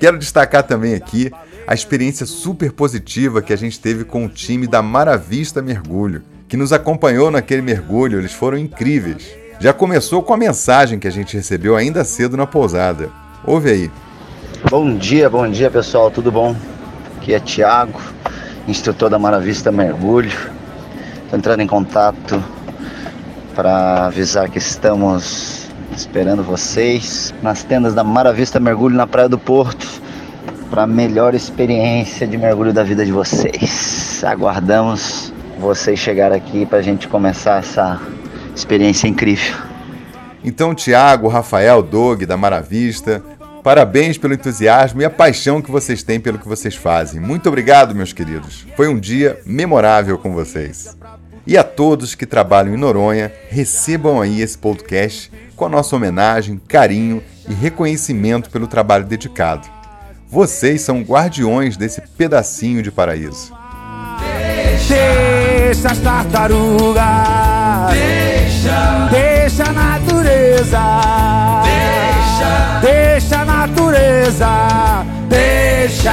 Quero 0.00 0.18
destacar 0.18 0.64
também 0.64 0.94
aqui 0.94 1.30
a 1.66 1.72
experiência 1.72 2.26
super 2.26 2.72
positiva 2.72 3.40
que 3.40 3.52
a 3.52 3.56
gente 3.56 3.78
teve 3.78 4.04
com 4.04 4.24
o 4.24 4.28
time 4.28 4.66
da 4.66 4.82
Maravista 4.82 5.62
Mergulho, 5.62 6.22
que 6.48 6.56
nos 6.56 6.72
acompanhou 6.72 7.30
naquele 7.30 7.62
mergulho, 7.62 8.18
eles 8.18 8.32
foram 8.32 8.58
incríveis. 8.58 9.28
Já 9.60 9.72
começou 9.72 10.22
com 10.22 10.34
a 10.34 10.36
mensagem 10.36 10.98
que 10.98 11.06
a 11.06 11.12
gente 11.12 11.36
recebeu 11.36 11.76
ainda 11.76 12.02
cedo 12.02 12.36
na 12.36 12.46
pousada. 12.46 13.10
Ouve 13.44 13.70
aí. 13.70 13.90
Bom 14.68 14.96
dia, 14.96 15.30
bom 15.30 15.48
dia 15.48 15.70
pessoal, 15.70 16.10
tudo 16.10 16.32
bom? 16.32 16.56
Aqui 17.16 17.34
é 17.34 17.38
Tiago, 17.38 18.00
instrutor 18.66 19.08
da 19.08 19.18
Maravista 19.18 19.70
Mergulho. 19.70 20.32
Estou 21.24 21.38
entrando 21.38 21.60
em 21.60 21.66
contato 21.66 22.42
para 23.60 24.06
avisar 24.06 24.48
que 24.48 24.56
estamos 24.56 25.68
esperando 25.94 26.42
vocês 26.42 27.34
nas 27.42 27.62
tendas 27.62 27.92
da 27.92 28.02
Maravista 28.02 28.58
Mergulho 28.58 28.96
na 28.96 29.06
Praia 29.06 29.28
do 29.28 29.36
Porto 29.38 29.86
para 30.70 30.84
a 30.84 30.86
melhor 30.86 31.34
experiência 31.34 32.26
de 32.26 32.38
mergulho 32.38 32.72
da 32.72 32.82
vida 32.82 33.04
de 33.04 33.12
vocês. 33.12 34.24
Aguardamos 34.24 35.30
vocês 35.58 35.98
chegar 35.98 36.32
aqui 36.32 36.64
para 36.64 36.78
a 36.78 36.82
gente 36.82 37.06
começar 37.06 37.58
essa 37.58 38.00
experiência 38.56 39.06
incrível. 39.06 39.54
Então, 40.42 40.74
Tiago, 40.74 41.28
Rafael, 41.28 41.82
Doug 41.82 42.22
da 42.22 42.38
Maravista, 42.38 43.22
parabéns 43.62 44.16
pelo 44.16 44.32
entusiasmo 44.32 45.02
e 45.02 45.04
a 45.04 45.10
paixão 45.10 45.60
que 45.60 45.70
vocês 45.70 46.02
têm 46.02 46.18
pelo 46.18 46.38
que 46.38 46.48
vocês 46.48 46.74
fazem. 46.74 47.20
Muito 47.20 47.46
obrigado, 47.50 47.94
meus 47.94 48.14
queridos. 48.14 48.64
Foi 48.74 48.88
um 48.88 48.98
dia 48.98 49.38
memorável 49.44 50.16
com 50.16 50.32
vocês. 50.32 50.98
E 51.50 51.58
a 51.58 51.64
todos 51.64 52.14
que 52.14 52.26
trabalham 52.26 52.74
em 52.74 52.76
Noronha, 52.76 53.32
recebam 53.48 54.20
aí 54.20 54.40
esse 54.40 54.56
podcast 54.56 55.32
com 55.56 55.64
a 55.64 55.68
nossa 55.68 55.96
homenagem, 55.96 56.60
carinho 56.68 57.20
e 57.48 57.52
reconhecimento 57.52 58.48
pelo 58.50 58.68
trabalho 58.68 59.04
dedicado. 59.04 59.66
Vocês 60.28 60.80
são 60.82 61.02
guardiões 61.02 61.76
desse 61.76 62.02
pedacinho 62.16 62.84
de 62.84 62.92
paraíso. 62.92 63.52
Deixa 64.86 65.90
as 65.90 65.98
tartarugas. 65.98 67.02
Deixa. 67.94 69.08
Deixa 69.10 69.64
a 69.64 69.72
natureza. 69.72 70.80
Deixa. 71.64 72.80
Deixa 72.80 73.40
a 73.40 73.44
natureza. 73.44 74.46
Deixa. 75.28 76.12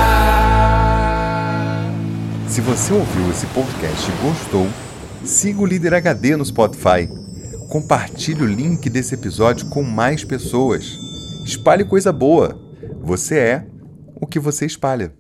Se 2.47 2.59
você 2.59 2.91
ouviu 2.91 3.29
esse 3.29 3.45
podcast 3.45 4.09
e 4.09 4.25
gostou, 4.25 4.67
siga 5.27 5.61
o 5.61 5.65
Líder 5.65 5.93
HD 5.93 6.37
no 6.37 6.45
Spotify. 6.45 7.07
Compartilhe 7.69 8.43
o 8.43 8.47
link 8.47 8.89
desse 8.89 9.13
episódio 9.13 9.67
com 9.67 9.83
mais 9.83 10.23
pessoas. 10.23 10.97
Espalhe 11.45 11.83
coisa 11.83 12.13
boa. 12.13 12.57
Você 13.01 13.37
é 13.37 13.67
o 14.21 14.25
que 14.25 14.39
você 14.39 14.65
espalha. 14.65 15.13